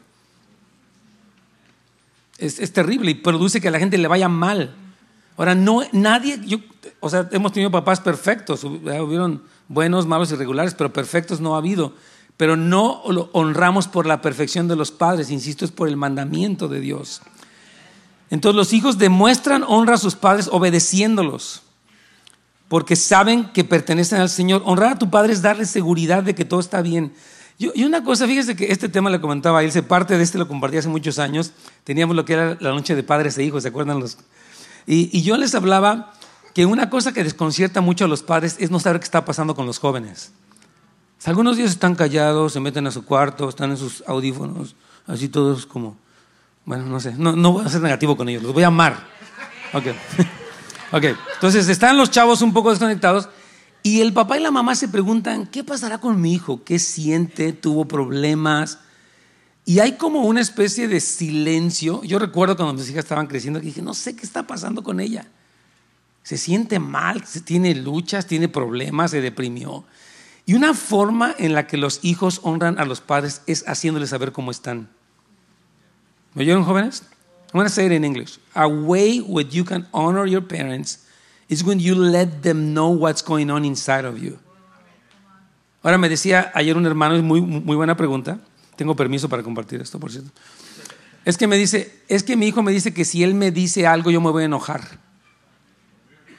[2.42, 4.76] Es, terrible y produce que a la gente le vaya mal.
[5.38, 6.58] Ahora, no, nadie, yo,
[7.00, 11.94] o sea, hemos tenido papás perfectos, hubieron buenos, malos, irregulares, pero perfectos no ha habido.
[12.38, 16.68] Pero no lo honramos por la perfección de los padres, insisto, es por el mandamiento
[16.68, 17.22] de Dios.
[18.32, 21.62] Entonces los hijos demuestran honra a sus padres obedeciéndolos,
[22.68, 24.64] porque saben que pertenecen al Señor.
[24.66, 27.14] Honrar a tu padre es darle seguridad de que todo está bien.
[27.74, 30.48] Y una cosa, fíjese que este tema le comentaba él, se parte de este, lo
[30.48, 31.52] compartí hace muchos años.
[31.84, 34.00] Teníamos lo que era la noche de padres e hijos, ¿se acuerdan?
[34.00, 34.18] Los?
[34.88, 36.14] Y, y yo les hablaba
[36.54, 39.56] que una cosa que desconcierta mucho a los padres es no saber qué está pasando
[39.56, 40.32] con los jóvenes.
[41.26, 45.68] Algunos días están callados, se meten a su cuarto, están en sus audífonos, así todos
[45.68, 45.96] como
[46.66, 48.96] bueno, no sé, no, no voy a ser negativo con ellos, los voy a amar.
[49.74, 49.86] Ok.
[50.92, 51.04] ok,
[51.36, 53.30] entonces están los chavos un poco desconectados
[53.84, 56.64] y el papá y la mamá se preguntan, ¿qué pasará con mi hijo?
[56.64, 57.52] ¿Qué siente?
[57.52, 58.80] ¿Tuvo problemas?
[59.66, 62.04] Y hay como una especie de silencio.
[62.04, 65.00] Yo recuerdo cuando mis hijas estaban creciendo que dije, no sé qué está pasando con
[65.00, 65.28] ella.
[66.24, 69.84] Se siente mal, tiene luchas, tiene problemas, se deprimió.
[70.46, 74.32] Y una forma en la que los hijos honran a los padres es haciéndoles saber
[74.32, 74.90] cómo están.
[76.34, 77.04] ¿Me oyeron jóvenes?
[77.54, 78.40] I'm going to say it in English.
[78.54, 81.06] A way where you can honor your parents
[81.52, 84.40] is when you let them know what's going on inside of you.
[85.84, 88.40] Ahora me decía ayer un hermano, es muy, muy buena pregunta.
[88.78, 90.32] Tengo permiso para compartir esto, por cierto.
[91.26, 93.86] Es que me dice, es que mi hijo me dice que si él me dice
[93.86, 94.82] algo yo me voy a enojar.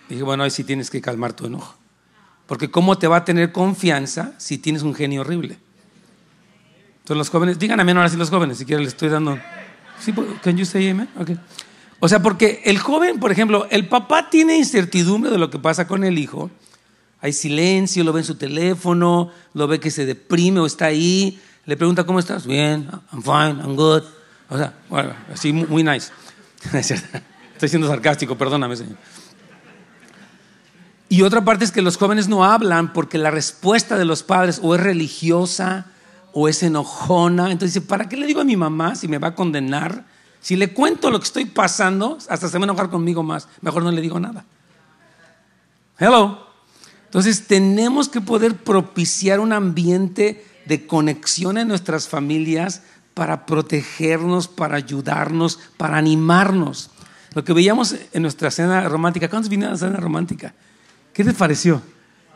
[0.09, 1.77] Dije, bueno, ahí sí tienes que calmar tu enojo.
[2.47, 5.59] Porque ¿cómo te va a tener confianza si tienes un genio horrible?
[7.01, 9.39] Entonces los jóvenes, mí ahora sí los jóvenes, si quieren les estoy dando...
[10.01, 11.09] Sí, can you say amen?
[11.21, 11.39] Okay.
[12.05, 15.87] O sea, porque el joven, por ejemplo, el papá tiene incertidumbre de lo que pasa
[15.87, 16.51] con el hijo.
[17.21, 21.41] Hay silencio, lo ve en su teléfono, lo ve que se deprime o está ahí.
[21.65, 22.45] Le pregunta, ¿cómo estás?
[22.45, 24.03] Bien, I'm fine, I'm good.
[24.49, 26.11] O sea, bueno, así muy nice.
[26.73, 28.97] Estoy siendo sarcástico, perdóname, señor.
[31.09, 34.59] Y otra parte es que los jóvenes no hablan porque la respuesta de los padres
[34.61, 35.87] o es religiosa
[36.33, 37.53] o es enojona.
[37.53, 40.11] Entonces ¿para qué le digo a mi mamá si me va a condenar?
[40.43, 43.49] Si le cuento lo que estoy pasando, hasta se va a enojar conmigo más.
[43.61, 44.45] Mejor no le digo nada.
[45.99, 46.47] Hello.
[47.05, 52.83] Entonces tenemos que poder propiciar un ambiente de conexión en nuestras familias
[53.15, 56.91] para protegernos, para ayudarnos, para animarnos.
[57.35, 59.29] Lo que veíamos en nuestra cena romántica.
[59.29, 60.55] ¿Cuántos vinieron a la cena romántica?
[61.13, 61.81] ¿Qué te pareció?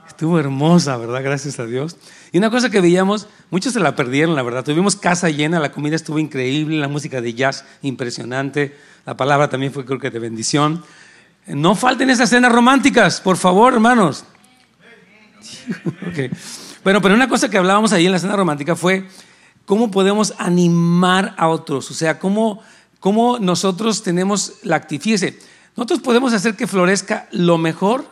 [0.07, 1.23] Estuvo hermosa, ¿verdad?
[1.23, 1.97] Gracias a Dios.
[2.37, 4.63] Y una cosa que veíamos, muchos se la perdieron, la verdad.
[4.63, 9.73] Tuvimos casa llena, la comida estuvo increíble, la música de jazz impresionante, la palabra también
[9.73, 10.85] fue creo que de bendición.
[11.47, 14.27] No falten esas cenas románticas, por favor, hermanos.
[16.11, 16.29] okay.
[16.85, 19.09] Bueno, pero una cosa que hablábamos ahí en la cena romántica fue
[19.65, 22.61] cómo podemos animar a otros, o sea, cómo,
[23.01, 25.33] cómo nosotros tenemos la actividad.
[25.75, 28.05] nosotros podemos hacer que florezca lo mejor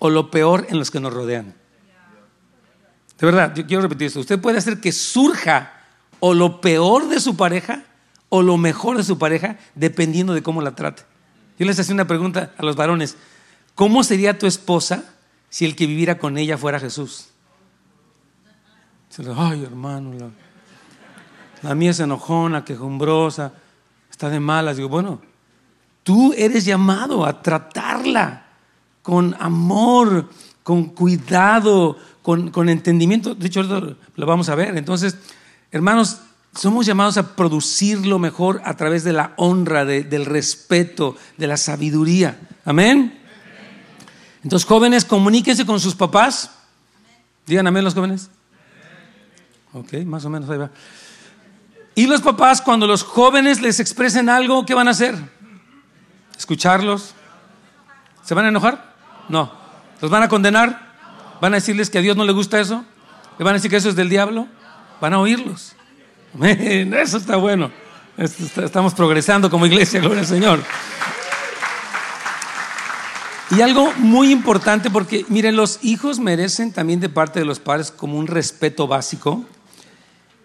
[0.00, 1.54] o lo peor en los que nos rodean.
[3.18, 4.20] De verdad, yo quiero repetir esto.
[4.20, 5.72] Usted puede hacer que surja
[6.20, 7.82] o lo peor de su pareja
[8.28, 11.02] o lo mejor de su pareja dependiendo de cómo la trate.
[11.58, 13.16] Yo les hacía una pregunta a los varones.
[13.74, 15.04] ¿Cómo sería tu esposa
[15.50, 17.30] si el que viviera con ella fuera Jesús?
[19.36, 20.30] Ay, hermano, la,
[21.62, 23.52] la mía es enojona, quejumbrosa,
[24.10, 24.76] está de malas.
[24.76, 25.20] Digo, bueno,
[26.04, 28.46] tú eres llamado a tratarla
[29.02, 30.28] con amor,
[30.68, 33.34] con cuidado, con, entendimiento.
[33.34, 34.76] De hecho, lo vamos a ver.
[34.76, 35.16] Entonces,
[35.72, 36.18] hermanos,
[36.54, 41.56] somos llamados a producir lo mejor a través de la honra, del respeto, de la
[41.56, 42.38] sabiduría.
[42.66, 43.18] Amén.
[44.44, 46.50] Entonces, jóvenes, comuníquense con sus papás.
[47.46, 48.28] Digan amén los jóvenes.
[49.72, 50.70] Ok, más o menos ahí va.
[51.94, 55.14] Y los papás, cuando los jóvenes les expresen algo, ¿qué van a hacer?
[56.36, 57.14] Escucharlos.
[58.22, 58.94] ¿Se van a enojar?
[59.30, 59.57] No.
[60.00, 60.88] ¿Los van a condenar?
[61.40, 62.84] ¿Van a decirles que a Dios no le gusta eso?
[63.38, 64.48] ¿Le van a decir que eso es del diablo?
[65.00, 65.74] Van a oírlos.
[66.40, 67.70] Eso está bueno.
[68.16, 70.60] Estamos progresando como iglesia, gloria al Señor.
[73.50, 77.90] Y algo muy importante, porque miren, los hijos merecen también de parte de los padres
[77.90, 79.44] como un respeto básico.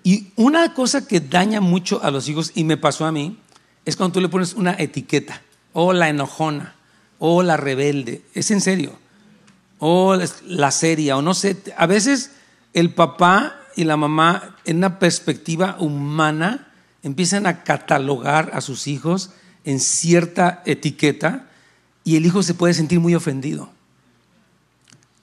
[0.03, 3.39] Y una cosa que daña mucho a los hijos, y me pasó a mí,
[3.85, 5.41] es cuando tú le pones una etiqueta,
[5.73, 6.75] o la enojona,
[7.19, 8.97] o la rebelde, es en serio,
[9.85, 10.17] o
[10.47, 12.31] la seria, o no sé, a veces
[12.71, 16.71] el papá y la mamá en una perspectiva humana
[17.03, 19.31] empiezan a catalogar a sus hijos
[19.65, 21.49] en cierta etiqueta
[22.05, 23.71] y el hijo se puede sentir muy ofendido.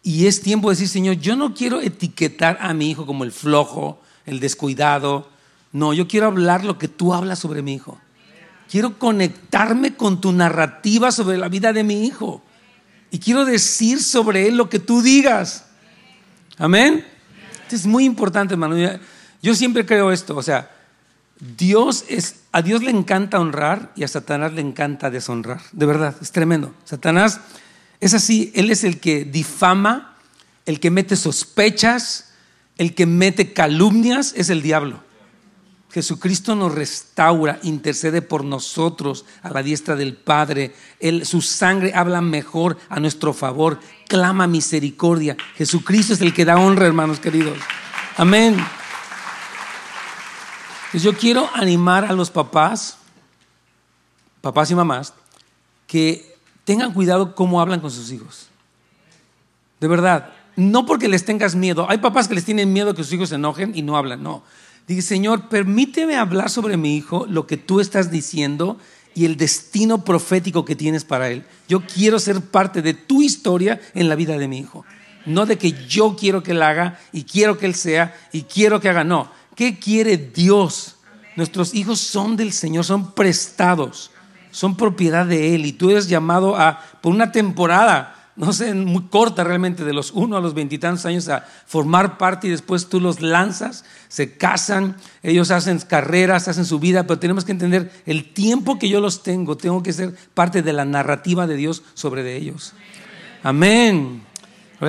[0.03, 3.33] Y es tiempo de decir, Señor, yo no quiero etiquetar a mi hijo como el
[3.33, 5.31] flojo, el descuidado.
[5.73, 7.99] No, yo quiero hablar lo que tú hablas sobre mi hijo.
[8.71, 12.43] Quiero conectarme con tu narrativa sobre la vida de mi hijo.
[13.11, 15.65] Y quiero decir sobre él lo que tú digas.
[16.59, 17.05] Amén.
[17.71, 18.77] Es muy importante, hermano.
[19.43, 20.37] Yo siempre creo esto.
[20.37, 20.71] O sea,
[21.57, 25.61] Dios es, a Dios le encanta honrar y a Satanás le encanta deshonrar.
[25.73, 26.75] De verdad, es tremendo.
[26.85, 27.41] Satanás
[28.01, 30.17] es así, él es el que difama,
[30.67, 32.33] el que mete sospechas,
[32.79, 35.03] el que mete calumnias, es el diablo.
[35.91, 40.75] Jesucristo nos restaura, intercede por nosotros a la diestra del Padre.
[41.25, 45.37] su sangre habla mejor a nuestro favor, clama misericordia.
[45.57, 47.59] Jesucristo es el que da honra, hermanos queridos.
[48.17, 48.57] Amén.
[50.93, 52.99] Pues yo quiero animar a los papás,
[54.41, 55.15] papás y mamás,
[55.87, 58.49] que tengan cuidado cómo hablan con sus hijos.
[59.81, 61.87] De verdad, no porque les tengas miedo.
[61.89, 64.43] Hay papás que les tienen miedo que sus hijos se enojen y no hablan, no.
[64.97, 68.77] Dice, Señor, permíteme hablar sobre mi hijo lo que tú estás diciendo
[69.15, 71.45] y el destino profético que tienes para él.
[71.69, 74.85] Yo quiero ser parte de tu historia en la vida de mi hijo.
[75.27, 78.81] No de que yo quiero que él haga y quiero que él sea y quiero
[78.81, 79.05] que haga.
[79.05, 80.97] No, ¿Qué quiere Dios?
[81.37, 84.11] Nuestros hijos son del Señor, son prestados,
[84.51, 89.05] son propiedad de Él y tú eres llamado a, por una temporada, no sé, muy
[89.05, 93.01] corta realmente, de los uno a los veintitantos años, a formar parte y después tú
[93.01, 98.33] los lanzas, se casan, ellos hacen carreras, hacen su vida, pero tenemos que entender el
[98.33, 102.23] tiempo que yo los tengo, tengo que ser parte de la narrativa de Dios sobre
[102.23, 102.75] de ellos.
[103.43, 104.23] Amén.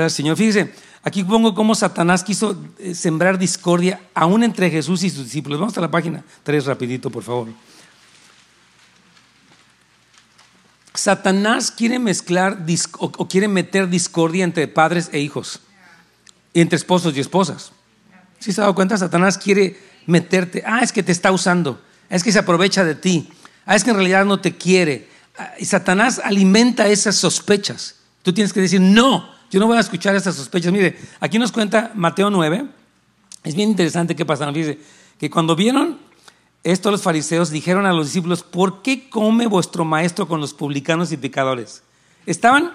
[0.09, 0.73] Señor, fíjese,
[1.03, 5.59] Aquí pongo cómo Satanás quiso eh, sembrar discordia aún entre Jesús y sus discípulos.
[5.59, 7.47] Vamos a la página 3 rapidito, por favor.
[10.93, 12.65] Satanás quiere mezclar
[12.99, 15.61] o quiere meter discordia entre padres e hijos,
[16.53, 17.71] entre esposos y esposas.
[18.39, 18.97] ¿Sí se ha dado cuenta?
[18.97, 23.29] Satanás quiere meterte, ah, es que te está usando, es que se aprovecha de ti,
[23.65, 25.07] ah, es que en realidad no te quiere.
[25.37, 27.95] Ah, y Satanás alimenta esas sospechas.
[28.23, 30.71] Tú tienes que decir, no, yo no voy a escuchar esas sospechas.
[30.71, 32.65] Mire, aquí nos cuenta Mateo 9.
[33.43, 34.53] Es bien interesante qué pasaron.
[34.53, 34.79] Fíjese,
[35.17, 35.99] que cuando vieron
[36.63, 41.11] esto los fariseos dijeron a los discípulos, ¿por qué come vuestro maestro con los publicanos
[41.11, 41.81] y pecadores?
[42.25, 42.73] Estaban,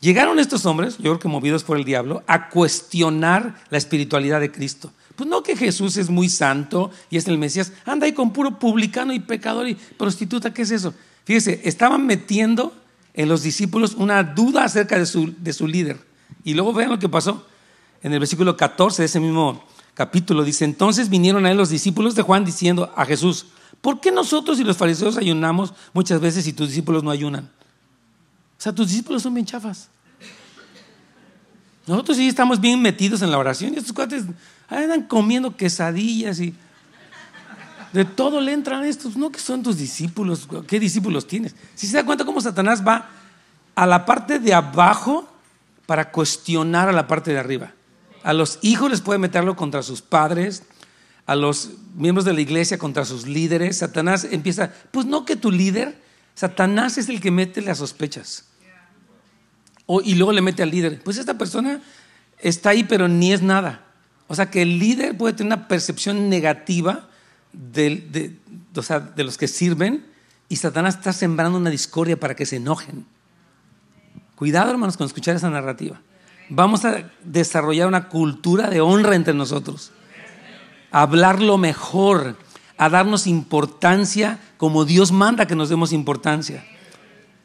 [0.00, 4.50] llegaron estos hombres, yo creo que movidos por el diablo, a cuestionar la espiritualidad de
[4.50, 4.92] Cristo.
[5.14, 8.58] Pues no que Jesús es muy santo y es el Mesías, anda ahí con puro
[8.58, 10.94] publicano y pecador y prostituta, ¿qué es eso?
[11.24, 12.72] Fíjese, estaban metiendo
[13.14, 15.98] en los discípulos una duda acerca de su, de su líder.
[16.44, 17.46] Y luego vean lo que pasó.
[18.02, 19.64] En el versículo 14 de ese mismo
[19.98, 23.46] capítulo dice, entonces vinieron a él los discípulos de Juan diciendo a Jesús,
[23.80, 27.50] ¿por qué nosotros y los fariseos ayunamos muchas veces y tus discípulos no ayunan?
[28.56, 29.88] O sea, tus discípulos son bien chafas.
[31.84, 34.22] Nosotros sí estamos bien metidos en la oración y estos cuates
[34.68, 36.54] andan comiendo quesadillas y
[37.92, 39.16] de todo le entran estos.
[39.16, 41.56] No que son tus discípulos, ¿qué discípulos tienes?
[41.74, 43.08] Si se da cuenta cómo Satanás va
[43.74, 45.28] a la parte de abajo
[45.86, 47.72] para cuestionar a la parte de arriba.
[48.22, 50.64] A los hijos les puede meterlo contra sus padres,
[51.26, 53.78] a los miembros de la iglesia contra sus líderes.
[53.78, 56.00] Satanás empieza, pues no que tu líder,
[56.34, 58.44] Satanás es el que mete las sospechas.
[59.86, 61.80] O, y luego le mete al líder, pues esta persona
[62.38, 63.84] está ahí pero ni es nada.
[64.26, 67.08] O sea que el líder puede tener una percepción negativa
[67.52, 68.38] de,
[69.16, 70.04] de los que sirven
[70.48, 73.06] y Satanás está sembrando una discordia para que se enojen.
[74.34, 76.00] Cuidado, hermanos, con escuchar esa narrativa.
[76.48, 79.92] Vamos a desarrollar una cultura de honra entre nosotros.
[80.90, 82.36] A hablar lo mejor,
[82.78, 86.64] a darnos importancia como Dios manda que nos demos importancia.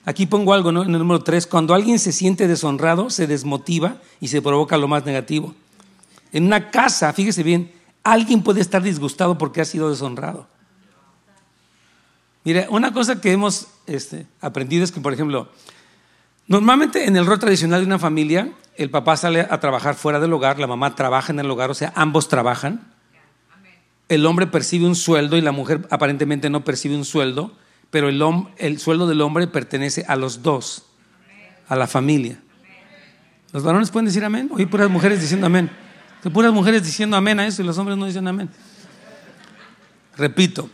[0.05, 0.83] Aquí pongo algo ¿no?
[0.83, 1.47] en el número 3.
[1.47, 5.53] Cuando alguien se siente deshonrado, se desmotiva y se provoca lo más negativo.
[6.31, 7.71] En una casa, fíjese bien,
[8.03, 10.47] alguien puede estar disgustado porque ha sido deshonrado.
[12.43, 15.47] Mire, una cosa que hemos este, aprendido es que, por ejemplo,
[16.47, 20.33] Normalmente en el rol tradicional de una familia, el papá sale a trabajar fuera del
[20.33, 22.93] hogar, la mamá trabaja en el hogar, o sea, ambos trabajan.
[24.09, 27.55] El hombre percibe un sueldo y la mujer aparentemente no percibe un sueldo,
[27.89, 28.21] pero el,
[28.57, 30.85] el sueldo del hombre pertenece a los dos.
[31.69, 32.39] a la familia.
[33.53, 34.49] Los varones pueden decir amén.
[34.51, 35.69] Oí puras mujeres diciendo amén.
[36.33, 38.49] Puras mujeres diciendo amén a eso y los hombres no dicen amén.
[40.17, 40.69] Repito,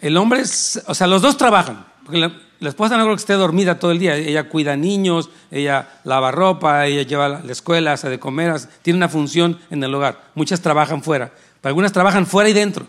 [0.00, 1.86] el hombre, o sea, los dos trabajan.
[2.10, 4.16] Porque la, esposa no creo que esté dormida todo el día.
[4.16, 8.52] Ella cuida niños, ella lava ropa, ella lleva a la escuela, hace de comer,
[8.82, 10.20] tiene una función en el hogar.
[10.34, 11.32] Muchas trabajan fuera.
[11.62, 12.88] Algunas trabajan fuera y dentro.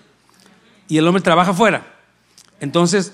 [0.87, 1.85] Y el hombre trabaja fuera.
[2.59, 3.13] Entonces,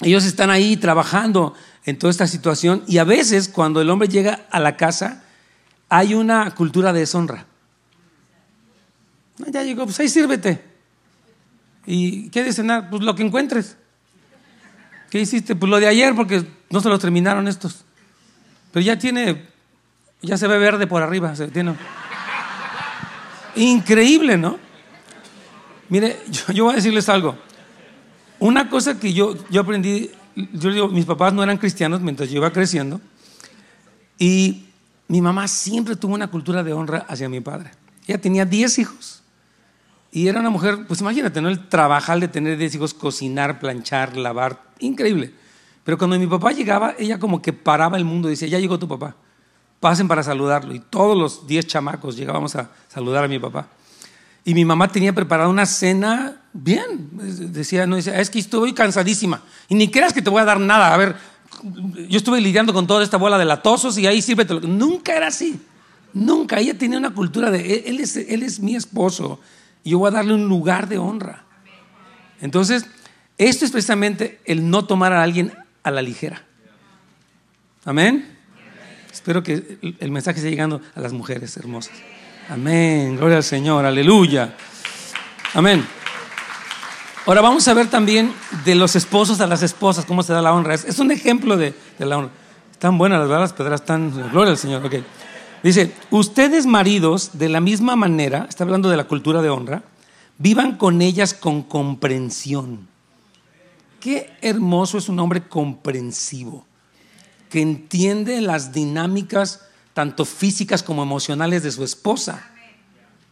[0.00, 4.46] ellos están ahí trabajando en toda esta situación y a veces cuando el hombre llega
[4.50, 5.22] a la casa
[5.88, 7.46] hay una cultura de deshonra.
[9.46, 10.64] Ya llegó, pues ahí sírvete.
[11.86, 12.90] ¿Y qué de cenar?
[12.90, 13.76] Pues lo que encuentres.
[15.10, 15.56] ¿Qué hiciste?
[15.56, 17.84] Pues lo de ayer porque no se lo terminaron estos.
[18.72, 19.46] Pero ya tiene,
[20.22, 21.34] ya se ve verde por arriba.
[21.34, 21.74] Se tiene...
[23.56, 24.58] Increíble, ¿no?
[25.88, 26.18] Mire,
[26.54, 27.36] yo, voy a decirles algo.
[28.38, 30.10] Una cosa que yo, yo aprendí,
[30.52, 33.00] yo digo, mis papás no eran cristianos mientras yo iba creciendo.
[34.18, 34.66] Y
[35.08, 37.70] mi mamá siempre tuvo una cultura de honra hacia mi padre.
[38.06, 39.17] Ella tenía 10 hijos.
[40.10, 41.48] Y era una mujer, pues imagínate, ¿no?
[41.48, 45.34] El trabajar de tener 10 hijos, cocinar, planchar, lavar, increíble.
[45.84, 48.78] Pero cuando mi papá llegaba, ella como que paraba el mundo y decía, ya llegó
[48.78, 49.16] tu papá,
[49.80, 50.74] pasen para saludarlo.
[50.74, 53.68] Y todos los 10 chamacos llegábamos a saludar a mi papá.
[54.44, 57.10] Y mi mamá tenía preparada una cena bien.
[57.52, 59.42] Decía, no, decía, es que estoy cansadísima.
[59.68, 60.94] Y ni creas que te voy a dar nada.
[60.94, 61.16] A ver,
[62.08, 64.54] yo estuve lidiando con toda esta bola de latosos y ahí sírvete.
[64.60, 65.60] Nunca era así.
[66.14, 66.58] Nunca.
[66.60, 69.38] Ella tenía una cultura de, él es, él es mi esposo
[69.84, 71.44] y yo voy a darle un lugar de honra.
[72.40, 72.86] Entonces,
[73.36, 75.52] esto es precisamente el no tomar a alguien
[75.82, 76.44] a la ligera.
[77.84, 78.36] Amén.
[79.10, 81.94] Espero que el mensaje esté llegando a las mujeres hermosas.
[82.48, 83.16] Amén.
[83.16, 83.84] Gloria al Señor.
[83.84, 84.54] Aleluya.
[85.54, 85.84] Amén.
[87.26, 88.32] Ahora vamos a ver también
[88.64, 90.74] de los esposos a las esposas, cómo se da la honra.
[90.74, 92.30] Es, un ejemplo de, la honra.
[92.72, 94.30] Están buenas las las están.
[94.30, 94.84] Gloria al Señor.
[94.86, 95.04] Okay.
[95.62, 99.82] Dice, ustedes maridos, de la misma manera, está hablando de la cultura de honra,
[100.38, 102.86] vivan con ellas con comprensión.
[104.00, 106.64] Qué hermoso es un hombre comprensivo,
[107.50, 109.62] que entiende las dinámicas
[109.94, 112.50] tanto físicas como emocionales de su esposa.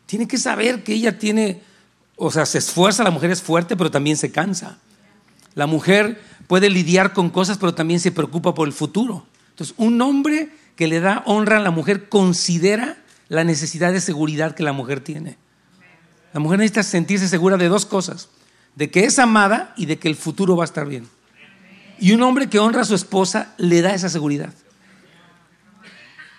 [0.06, 1.62] Tiene que saber que ella tiene,
[2.16, 4.78] o sea, se esfuerza, la mujer es fuerte, pero también se cansa.
[5.54, 9.24] La mujer puede lidiar con cosas, pero también se preocupa por el futuro.
[9.50, 12.96] Entonces, un hombre que le da honra a la mujer considera
[13.28, 15.36] la necesidad de seguridad que la mujer tiene.
[16.32, 18.28] La mujer necesita sentirse segura de dos cosas,
[18.74, 21.08] de que es amada y de que el futuro va a estar bien.
[21.98, 24.52] Y un hombre que honra a su esposa le da esa seguridad.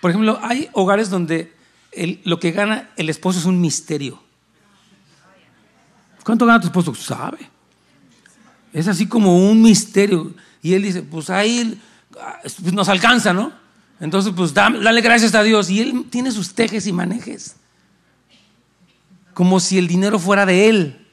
[0.00, 1.52] Por ejemplo, hay hogares donde
[2.22, 4.22] lo que gana el esposo es un misterio.
[6.22, 6.94] ¿Cuánto gana tu esposo?
[6.94, 7.38] Sabe.
[8.72, 10.32] Es así como un misterio.
[10.62, 11.80] Y él dice, pues ahí
[12.62, 13.52] pues nos alcanza, ¿no?
[14.00, 15.70] Entonces, pues dale gracias a Dios.
[15.70, 17.56] Y Él tiene sus tejes y manejes.
[19.34, 21.06] Como si el dinero fuera de Él.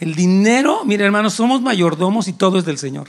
[0.00, 3.08] El dinero, mire hermanos, somos mayordomos y todo es del Señor.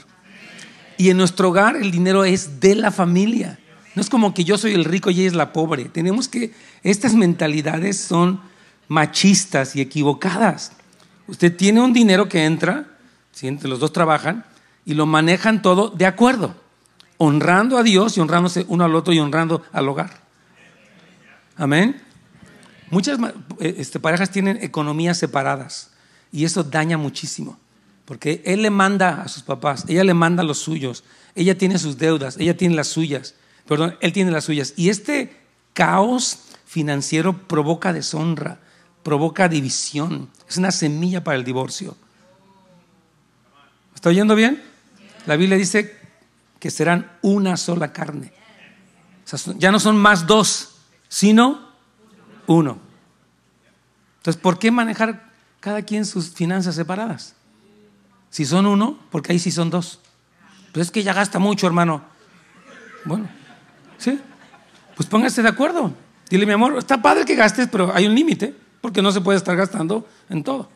[0.96, 3.60] Y en nuestro hogar el dinero es de la familia.
[3.94, 5.84] No es como que yo soy el rico y ella es la pobre.
[5.84, 8.40] Tenemos que, estas mentalidades son
[8.88, 10.72] machistas y equivocadas.
[11.28, 12.88] Usted tiene un dinero que entra,
[13.40, 14.44] entre los dos trabajan,
[14.84, 16.56] y lo manejan todo de acuerdo
[17.22, 20.22] honrando a Dios y honrándose uno al otro y honrando al hogar.
[21.54, 22.00] Amén.
[22.90, 23.18] Muchas
[23.58, 25.90] eh, este, parejas tienen economías separadas
[26.32, 27.58] y eso daña muchísimo,
[28.06, 31.04] porque él le manda a sus papás, ella le manda a los suyos,
[31.34, 33.34] ella tiene sus deudas, ella tiene las suyas,
[33.66, 34.72] perdón, él tiene las suyas.
[34.76, 35.36] Y este
[35.74, 38.60] caos financiero provoca deshonra,
[39.02, 41.98] provoca división, es una semilla para el divorcio.
[43.94, 44.62] ¿Está oyendo bien?
[45.26, 45.99] La Biblia dice
[46.60, 48.32] que serán una sola carne.
[49.56, 50.76] ya no son más dos,
[51.08, 51.70] sino
[52.46, 52.78] uno.
[54.18, 57.34] Entonces, ¿por qué manejar cada quien sus finanzas separadas?
[58.28, 60.00] Si son uno, porque ahí sí son dos.
[60.72, 62.04] Pues es que ya gasta mucho, hermano.
[63.04, 63.28] Bueno,
[63.98, 64.20] ¿sí?
[64.94, 65.92] Pues póngase de acuerdo.
[66.28, 69.38] Dile, mi amor, está padre que gastes, pero hay un límite, porque no se puede
[69.38, 70.68] estar gastando en todo.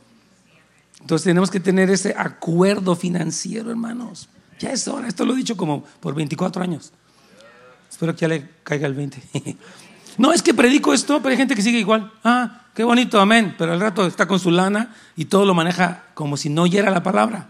[1.00, 4.30] Entonces tenemos que tener ese acuerdo financiero, hermanos.
[4.58, 6.92] Ya es hora, esto lo he dicho como por 24 años.
[7.90, 9.22] Espero que ya le caiga el 20.
[10.18, 12.10] no, es que predico esto, pero hay gente que sigue igual.
[12.24, 13.54] Ah, qué bonito, amén.
[13.56, 16.90] Pero al rato está con su lana y todo lo maneja como si no oyera
[16.90, 17.48] la palabra.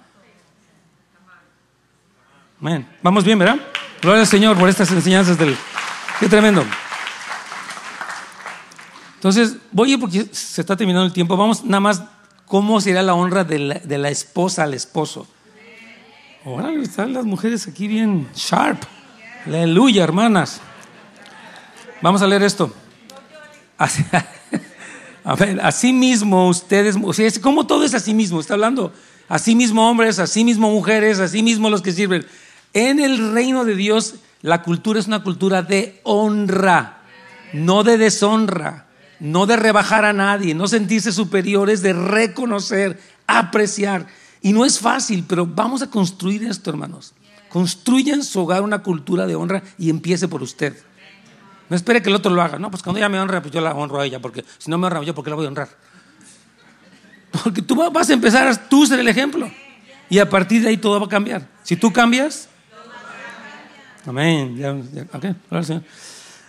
[2.60, 2.86] Amén.
[3.02, 3.58] Vamos bien, ¿verdad?
[4.02, 5.56] Gloria al Señor por estas enseñanzas del...
[6.20, 6.64] Qué tremendo.
[9.16, 11.38] Entonces, voy porque se está terminando el tiempo.
[11.38, 12.02] Vamos nada más,
[12.44, 15.26] ¿cómo será la honra de la, de la esposa al esposo?
[16.44, 18.82] Ahora están las mujeres aquí bien sharp.
[19.46, 20.60] Aleluya, hermanas.
[22.02, 22.70] Vamos a leer esto.
[25.24, 26.98] A ver, así mismo ustedes,
[27.38, 28.92] como todo es así mismo, está hablando,
[29.26, 32.26] así mismo hombres, así mismo mujeres, así mismo los que sirven.
[32.74, 36.98] En el reino de Dios, la cultura es una cultura de honra,
[37.54, 38.84] no de deshonra,
[39.18, 44.06] no de rebajar a nadie, no sentirse superiores, de reconocer, apreciar.
[44.44, 47.14] Y no es fácil, pero vamos a construir esto, hermanos.
[47.48, 50.76] Construyan su hogar una cultura de honra y empiece por usted.
[51.70, 52.58] No espere que el otro lo haga.
[52.58, 54.76] No, pues cuando ella me honra, pues yo la honro a ella, porque si no
[54.76, 55.70] me honra yo, ¿por qué la voy a honrar?
[57.42, 59.50] Porque tú vas a empezar a tú ser el ejemplo.
[60.10, 61.48] Y a partir de ahí todo va a cambiar.
[61.62, 62.50] Si tú cambias,
[64.04, 64.60] amén.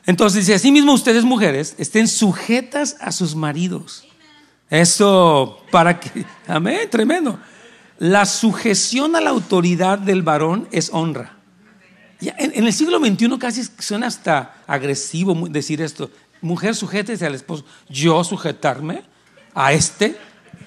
[0.05, 4.05] Entonces dice, así mismo ustedes mujeres estén sujetas a sus maridos.
[4.69, 7.39] Eso, para que, amén, tremendo.
[7.97, 11.35] La sujeción a la autoridad del varón es honra.
[12.19, 16.09] En, el siglo XXI casi suena hasta agresivo decir esto.
[16.41, 17.65] Mujer, sujétese al esposo.
[17.89, 19.03] Yo sujetarme
[19.53, 20.17] a este.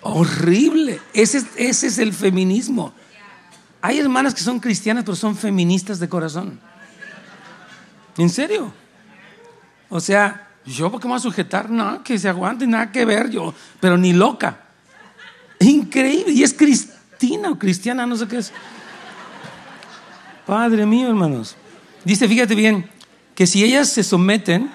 [0.03, 1.01] Horrible.
[1.13, 2.93] Ese, es el feminismo.
[3.81, 6.59] Hay hermanas que son cristianas, pero son feministas de corazón.
[8.17, 8.73] ¿En serio?
[9.89, 11.71] O sea, yo, ¿por qué me voy a sujetar?
[11.71, 14.65] No, que se aguante, nada que ver yo, pero ni loca.
[15.61, 16.33] Increíble.
[16.33, 16.53] Y es
[17.47, 18.53] o cristiana, no sé qué es.
[20.47, 21.57] Padre mío, hermanos.
[22.05, 22.89] Dice, fíjate bien,
[23.35, 24.71] que si ellas se someten,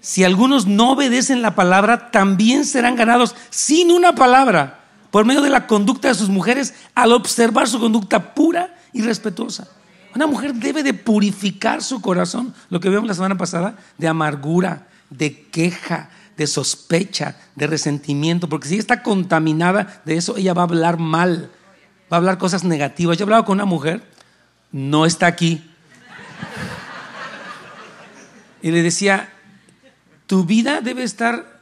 [0.00, 4.80] si algunos no obedecen la palabra, también serán ganados sin una palabra
[5.10, 9.68] por medio de la conducta de sus mujeres al observar su conducta pura y respetuosa.
[10.14, 14.88] Una mujer debe de purificar su corazón, lo que vimos la semana pasada, de amargura,
[15.10, 20.64] de queja, de sospecha, de resentimiento, porque si está contaminada de eso, ella va a
[20.64, 21.50] hablar mal,
[22.12, 23.16] va a hablar cosas negativas.
[23.16, 24.02] Yo hablaba con una mujer
[24.72, 25.62] no está aquí.
[28.62, 29.32] Y le decía,
[30.26, 31.60] tu vida debe estar,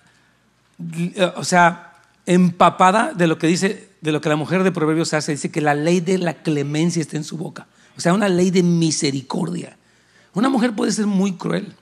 [1.37, 1.95] o sea,
[2.27, 5.33] empapada de lo que dice, de lo que la mujer de Proverbios hace.
[5.33, 7.67] Dice que la ley de la clemencia está en su boca.
[7.97, 9.77] O sea, una ley de misericordia.
[10.33, 11.75] Una mujer puede ser muy cruel,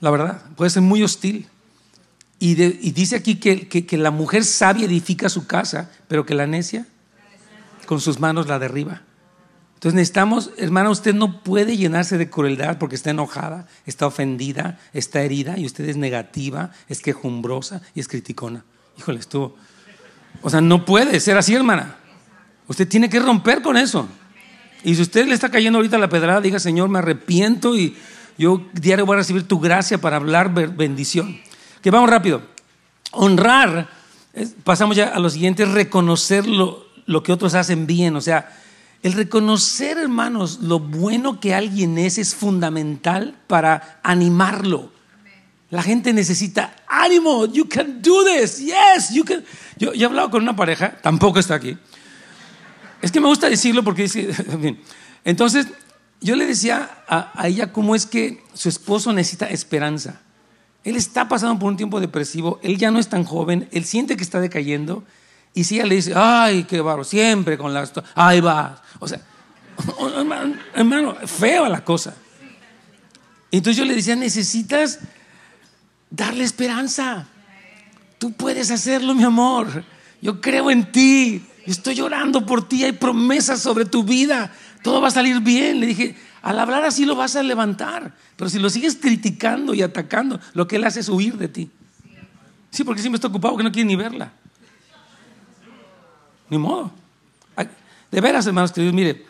[0.00, 1.48] la verdad, puede ser muy hostil.
[2.38, 6.86] Y, dice aquí que, que la mujer sabia edifica su casa, pero que la necia
[7.84, 9.02] con sus manos la derriba.
[9.84, 15.20] Entonces necesitamos, hermana, usted no puede llenarse de crueldad porque está enojada, está ofendida, está
[15.20, 18.64] herida y usted es negativa, es quejumbrosa y es criticona.
[18.96, 19.56] Híjole, estuvo.
[20.40, 21.96] O sea, no puede ser así, hermana.
[22.66, 24.08] Usted tiene que romper con eso.
[24.84, 27.94] Y si usted le está cayendo ahorita la pedrada, diga, Señor, me arrepiento y
[28.38, 31.38] yo diario voy a recibir tu gracia para hablar bendición.
[31.82, 32.40] Que vamos rápido.
[33.12, 33.90] Honrar,
[34.64, 38.16] pasamos ya a lo siguiente, reconocer lo, lo que otros hacen bien.
[38.16, 38.50] O sea,
[39.02, 44.92] el reconocer, hermanos, lo bueno que alguien es es fundamental para animarlo.
[45.70, 47.46] La gente necesita ánimo.
[47.46, 48.58] You can do this.
[48.58, 49.44] Yes, you can.
[49.76, 51.76] Yo, he hablado con una pareja, tampoco está aquí.
[53.02, 54.30] Es que me gusta decirlo porque dice.
[55.24, 55.66] Entonces,
[56.20, 60.20] yo le decía a, a ella cómo es que su esposo necesita esperanza.
[60.84, 64.16] Él está pasando por un tiempo depresivo, él ya no es tan joven, él siente
[64.16, 65.02] que está decayendo
[65.54, 67.92] y si ella le dice, ay, qué barro, siempre con las...
[68.16, 68.82] Ahí va.
[68.98, 69.20] O sea,
[70.74, 72.14] hermano, feo la cosa.
[73.52, 74.98] Entonces yo le decía, necesitas
[76.10, 77.28] darle esperanza.
[78.18, 79.84] Tú puedes hacerlo, mi amor.
[80.20, 81.46] Yo creo en ti.
[81.66, 82.82] Estoy llorando por ti.
[82.82, 84.52] Hay promesas sobre tu vida.
[84.82, 85.78] Todo va a salir bien.
[85.78, 88.12] Le dije, al hablar así lo vas a levantar.
[88.34, 91.70] Pero si lo sigues criticando y atacando, lo que él hace es huir de ti.
[92.70, 94.32] Sí, porque siempre está ocupado que no quiere ni verla.
[96.50, 96.90] Ni modo.
[98.14, 99.24] De veras, hermanos queridos, mire,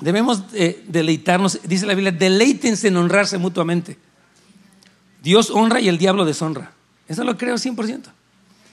[0.00, 3.96] debemos eh, deleitarnos, dice la Biblia, deleítense en honrarse mutuamente.
[5.22, 6.72] Dios honra y el diablo deshonra.
[7.08, 7.76] Eso lo creo 100%.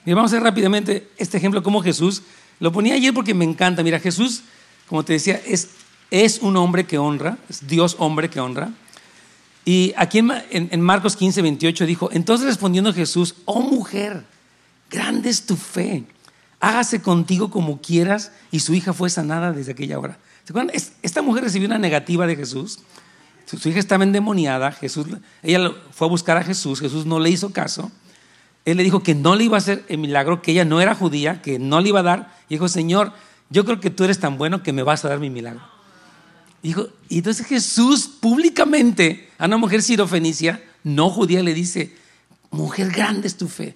[0.04, 2.24] Mira, vamos a hacer rápidamente este ejemplo como Jesús.
[2.60, 3.84] Lo ponía ayer porque me encanta.
[3.84, 4.44] Mira, Jesús,
[4.90, 8.72] como te decía, es, un hombre que honra, es Dios hombre que honra.
[9.64, 14.26] Y aquí en, en Marcos 15, 28 dijo, entonces respondiendo Jesús, oh mujer,
[14.90, 16.04] grande es tu fe
[16.66, 20.18] hágase contigo como quieras, y su hija fue sanada desde aquella hora.
[20.44, 20.76] ¿Se acuerdan?
[21.04, 22.80] Esta mujer recibió una negativa de Jesús.
[23.46, 24.72] Su hija estaba endemoniada.
[24.72, 25.06] Jesús,
[25.44, 26.80] ella fue a buscar a Jesús.
[26.80, 27.92] Jesús no le hizo caso.
[28.66, 30.96] Él le dijo que no le iba a hacer el milagro, que ella no era
[30.96, 32.36] judía, que no le iba a dar.
[32.50, 33.14] Y dijo, Señor,
[33.52, 35.62] yo creo que tú eres tan bueno que me vas a dar mi milagro.
[36.64, 41.96] Dijo, y entonces Jesús públicamente a una mujer sirofenicia, no judía, le dice,
[42.50, 43.76] mujer grande es tu fe.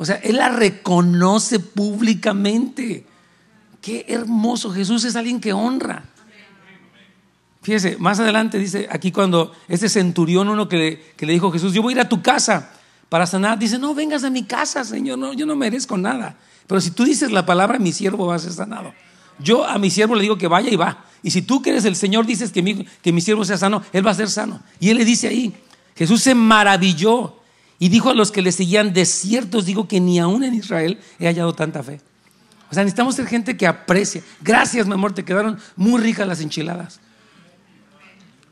[0.00, 3.04] O sea, Él la reconoce públicamente.
[3.82, 4.70] Qué hermoso.
[4.70, 6.04] Jesús es alguien que honra.
[7.62, 11.74] Fíjese, más adelante dice aquí cuando este centurión, uno que le, que le dijo Jesús,
[11.74, 12.70] yo voy a ir a tu casa
[13.08, 16.36] para sanar, dice, no, vengas a mi casa, Señor, no, yo no merezco nada.
[16.68, 18.94] Pero si tú dices la palabra, mi siervo va a ser sanado.
[19.40, 21.04] Yo a mi siervo le digo que vaya y va.
[21.24, 23.82] Y si tú que eres el Señor dices que mi, que mi siervo sea sano,
[23.92, 24.62] él va a ser sano.
[24.78, 25.54] Y él le dice ahí,
[25.96, 27.34] Jesús se maravilló
[27.78, 30.54] y dijo a los que le seguían, de cierto os digo que ni aún en
[30.54, 32.00] Israel he hallado tanta fe.
[32.70, 34.22] O sea, necesitamos ser gente que aprecia.
[34.40, 37.00] Gracias, mi amor, te quedaron muy ricas las enchiladas.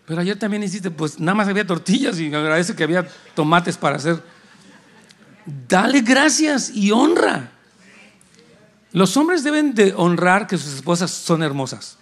[0.07, 3.97] Pero ayer también hiciste, pues nada más había tortillas y agradece que había tomates para
[3.97, 4.23] hacer.
[5.69, 7.53] Dale gracias y honra.
[8.93, 11.99] Los hombres deben de honrar que sus esposas son hermosas.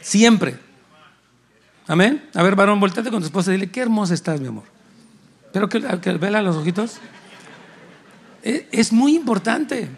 [0.00, 0.58] Siempre.
[1.86, 2.28] Amén.
[2.34, 4.77] A ver, varón, volteate con tu esposa y dile, qué hermosa estás, mi amor.
[5.58, 6.98] Pero que, que vela los ojitos.
[8.44, 9.88] E, es muy importante.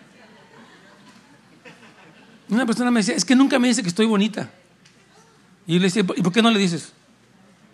[2.49, 4.49] Una persona me decía, es que nunca me dice que estoy bonita.
[5.67, 6.93] Y le decía, ¿y por qué no le dices?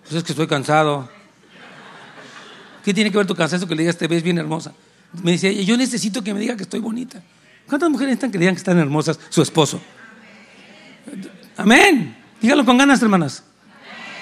[0.03, 1.09] Pues es que estoy cansado.
[2.85, 4.73] ¿Qué tiene que ver tu cansancio que le digas te ves bien hermosa?
[5.23, 7.23] Me decía, yo necesito que me diga que estoy bonita.
[7.69, 9.81] ¿Cuántas mujeres necesitan que digan que están hermosas su esposo?
[11.57, 12.17] Amén.
[12.43, 13.45] Dígalo con ganas, hermanas.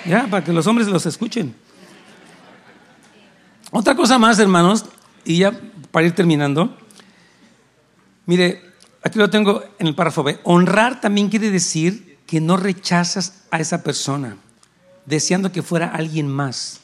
[0.04, 1.63] Ya, para que los hombres los escuchen.
[3.76, 4.84] Otra cosa más, hermanos,
[5.24, 5.60] y ya
[5.90, 6.78] para ir terminando.
[8.24, 8.62] Mire,
[9.02, 10.38] aquí lo tengo en el párrafo B.
[10.44, 14.36] Honrar también quiere decir que no rechazas a esa persona,
[15.06, 16.82] deseando que fuera alguien más.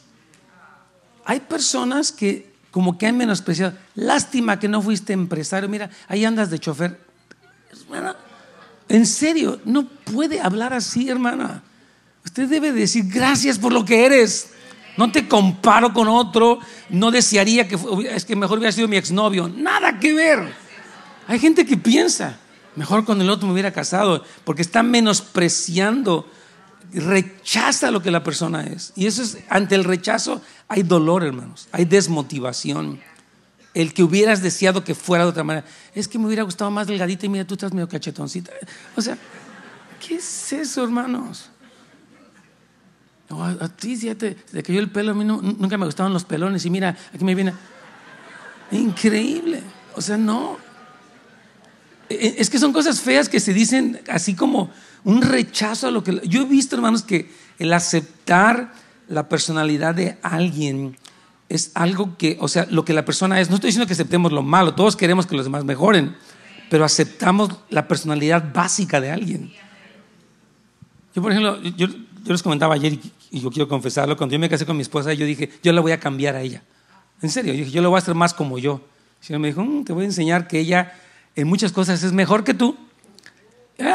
[1.24, 3.74] Hay personas que como que han menospreciado.
[3.94, 5.68] Lástima que no fuiste empresario.
[5.68, 6.98] Mira, ahí andas de chofer.
[7.70, 8.16] Hermana,
[8.88, 11.62] en serio, no puede hablar así, hermana.
[12.24, 14.54] Usted debe decir gracias por lo que eres.
[14.96, 16.58] No te comparo con otro.
[16.88, 17.78] No desearía que
[18.10, 19.48] es que mejor hubiera sido mi exnovio.
[19.48, 20.52] Nada que ver.
[21.26, 22.38] Hay gente que piensa,
[22.74, 26.28] mejor con el otro me hubiera casado, porque está menospreciando,
[26.92, 28.92] rechaza lo que la persona es.
[28.96, 33.00] Y eso es, ante el rechazo hay dolor, hermanos, hay desmotivación.
[33.74, 35.64] El que hubieras deseado que fuera de otra manera.
[35.94, 38.50] Es que me hubiera gustado más delgadita y mira, tú estás medio cachetoncita.
[38.96, 39.16] O sea,
[40.04, 41.48] ¿qué es eso, hermanos?
[43.30, 46.70] A, ti ya te, cayó el pelo, a mí nunca me gustaban los pelones y
[46.70, 47.54] mira, aquí me viene.
[48.72, 49.62] Increíble.
[49.94, 50.58] O sea, no.
[52.08, 54.70] E, e, es que son cosas feas que se dicen así como
[55.04, 56.20] un rechazo a lo que...
[56.24, 58.72] Yo he visto, hermanos, que el aceptar
[59.08, 60.96] la personalidad de alguien
[61.48, 63.48] es algo que, o sea, lo que la persona es.
[63.48, 66.16] No estoy diciendo que aceptemos lo malo, todos queremos que los demás mejoren,
[66.68, 69.52] pero aceptamos la personalidad básica de alguien.
[71.14, 72.98] Yo, por ejemplo, yo, yo les comentaba ayer
[73.38, 75.92] yo quiero confesarlo, cuando yo me casé con mi esposa, yo dije, yo la voy
[75.92, 76.62] a cambiar a ella.
[77.22, 78.80] En serio, yo dije, yo la voy a hacer más como yo.
[79.20, 80.92] El Señor me dijo, mm, te voy a enseñar que ella
[81.36, 82.76] en muchas cosas es mejor que tú.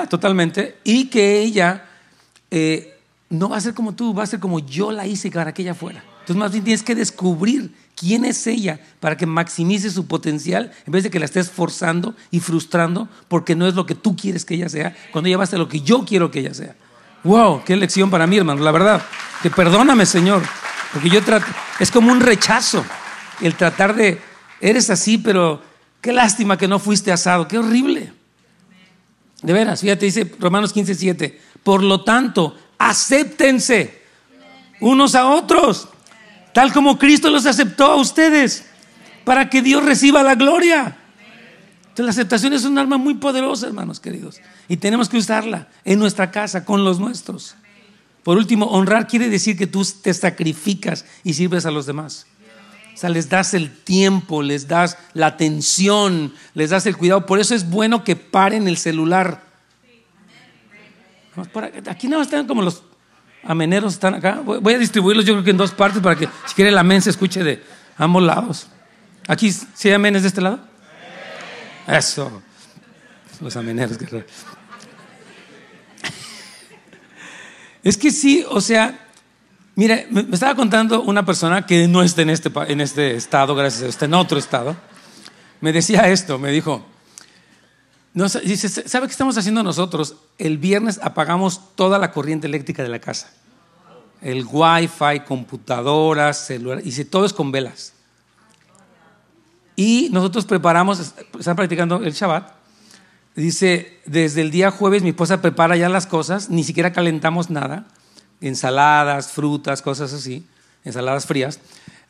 [0.10, 0.78] totalmente.
[0.84, 1.86] Y que ella
[2.52, 2.98] eh,
[3.30, 5.64] no va a ser como tú, va a ser como yo la hice para que
[5.64, 6.04] ella fuera.
[6.22, 10.92] Entonces más bien tienes que descubrir quién es ella para que maximice su potencial en
[10.92, 14.44] vez de que la estés forzando y frustrando porque no es lo que tú quieres
[14.44, 16.76] que ella sea, cuando ella va a ser lo que yo quiero que ella sea.
[17.26, 19.02] Wow, qué lección para mí, hermano, la verdad.
[19.42, 20.44] Que perdóname, Señor,
[20.94, 21.48] porque yo trato,
[21.80, 22.86] es como un rechazo
[23.42, 24.22] el tratar de,
[24.62, 25.60] eres así, pero
[26.02, 28.14] qué lástima que no fuiste asado, qué horrible.
[29.42, 31.42] De veras, fíjate, dice Romanos 15, 7.
[31.64, 34.04] Por lo tanto, acéptense
[34.80, 35.90] unos a otros,
[36.54, 38.68] tal como Cristo los aceptó a ustedes,
[39.24, 40.96] para que Dios reciba la gloria.
[41.96, 44.42] Entonces, la aceptación es un arma muy poderosa, hermanos queridos.
[44.68, 47.56] Y tenemos que usarla en nuestra casa, con los nuestros.
[48.22, 52.28] Por último, honrar quiere decir que tú te sacrificas y sirves a los demás.
[52.94, 57.26] O sea, les das el tiempo, les das la atención, les das el cuidado.
[57.26, 59.46] Por eso es bueno que paren el celular.
[61.88, 62.84] Aquí no están como los
[63.42, 64.42] ameneros están acá.
[64.44, 67.02] Voy a distribuirlos yo creo que en dos partes para que si quiere la amén
[67.02, 67.64] se escuche de
[67.96, 68.68] ambos lados.
[69.30, 70.75] Aquí, ¿sí amén es de este lado?
[71.88, 72.42] Eso.
[73.42, 73.98] Los ameneros.
[77.84, 79.08] Es que sí, o sea,
[79.76, 83.82] mire, me, estaba contando una persona que no está en este, en este estado, gracias
[83.82, 84.76] a Dios, está en otro estado.
[85.62, 86.86] Me decía esto, me dijo,
[88.44, 90.16] dice, ¿sabe qué estamos haciendo nosotros?
[90.38, 93.32] El viernes apagamos toda la corriente eléctrica de la casa.
[94.22, 97.95] El wifi, computadoras, celular, y si todo es con velas.
[99.76, 102.66] Y nosotros preparamos, están practicando el Shabbat,
[103.36, 107.86] Dice, desde el día jueves mi esposa prepara ya las cosas, ni siquiera calentamos nada,
[108.40, 110.48] ensaladas, frutas, cosas así,
[110.86, 111.60] ensaladas frías.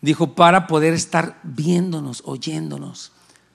[0.01, 3.11] Dijo, para poder estar viéndonos, oyéndonos.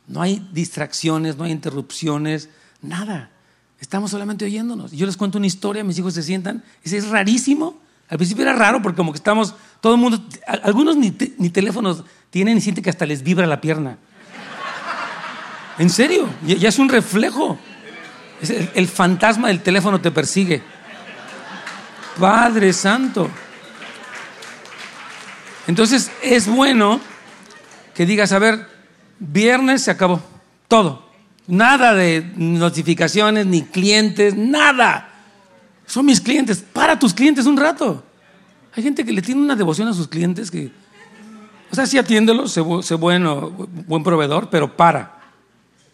[0.08, 2.48] No hay distracciones, no hay interrupciones,
[2.82, 3.30] nada.
[3.78, 4.90] Estamos solamente oyéndonos.
[4.90, 6.64] Yo les cuento una historia, mis hijos se sientan.
[6.82, 7.78] Es rarísimo.
[8.10, 10.22] Al principio era raro porque como que estamos, todo el mundo,
[10.64, 13.98] algunos ni, teléfonos tienen y sienten que hasta les vibra la pierna.
[15.78, 17.56] En serio, ya, es un reflejo.
[18.74, 20.60] el fantasma del teléfono te persigue.
[22.18, 23.30] Padre Santo.
[25.66, 27.00] Entonces es bueno
[27.94, 28.66] que digas, a ver,
[29.20, 30.20] viernes se acabó,
[30.66, 31.08] todo.
[31.46, 35.09] Nada de notificaciones, ni clientes, nada.
[35.90, 36.64] Son mis clientes.
[36.72, 38.04] Para tus clientes un rato.
[38.76, 40.70] Hay gente que le tiene una devoción a sus clientes que,
[41.68, 42.60] o sea, sí atiéndelos, sé,
[42.94, 45.18] bueno, buen proveedor, pero para.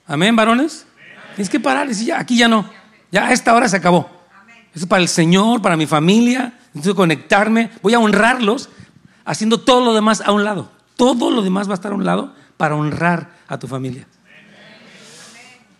[0.06, 0.86] Amén, varones.
[1.34, 2.68] Tienes que parar y ya, aquí ya no.
[3.10, 4.10] Ya a esta hora se acabó.
[4.74, 6.52] Eso es para el Señor, para mi familia.
[6.74, 7.70] Necesito conectarme.
[7.82, 8.68] Voy a honrarlos
[9.24, 10.70] haciendo todo lo demás a un lado.
[10.96, 14.06] Todo lo demás va a estar a un lado para honrar a tu familia.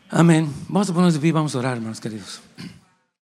[0.08, 0.50] Amén.
[0.68, 2.40] Vamos a ponernos de pie, vamos a orar, hermanos queridos.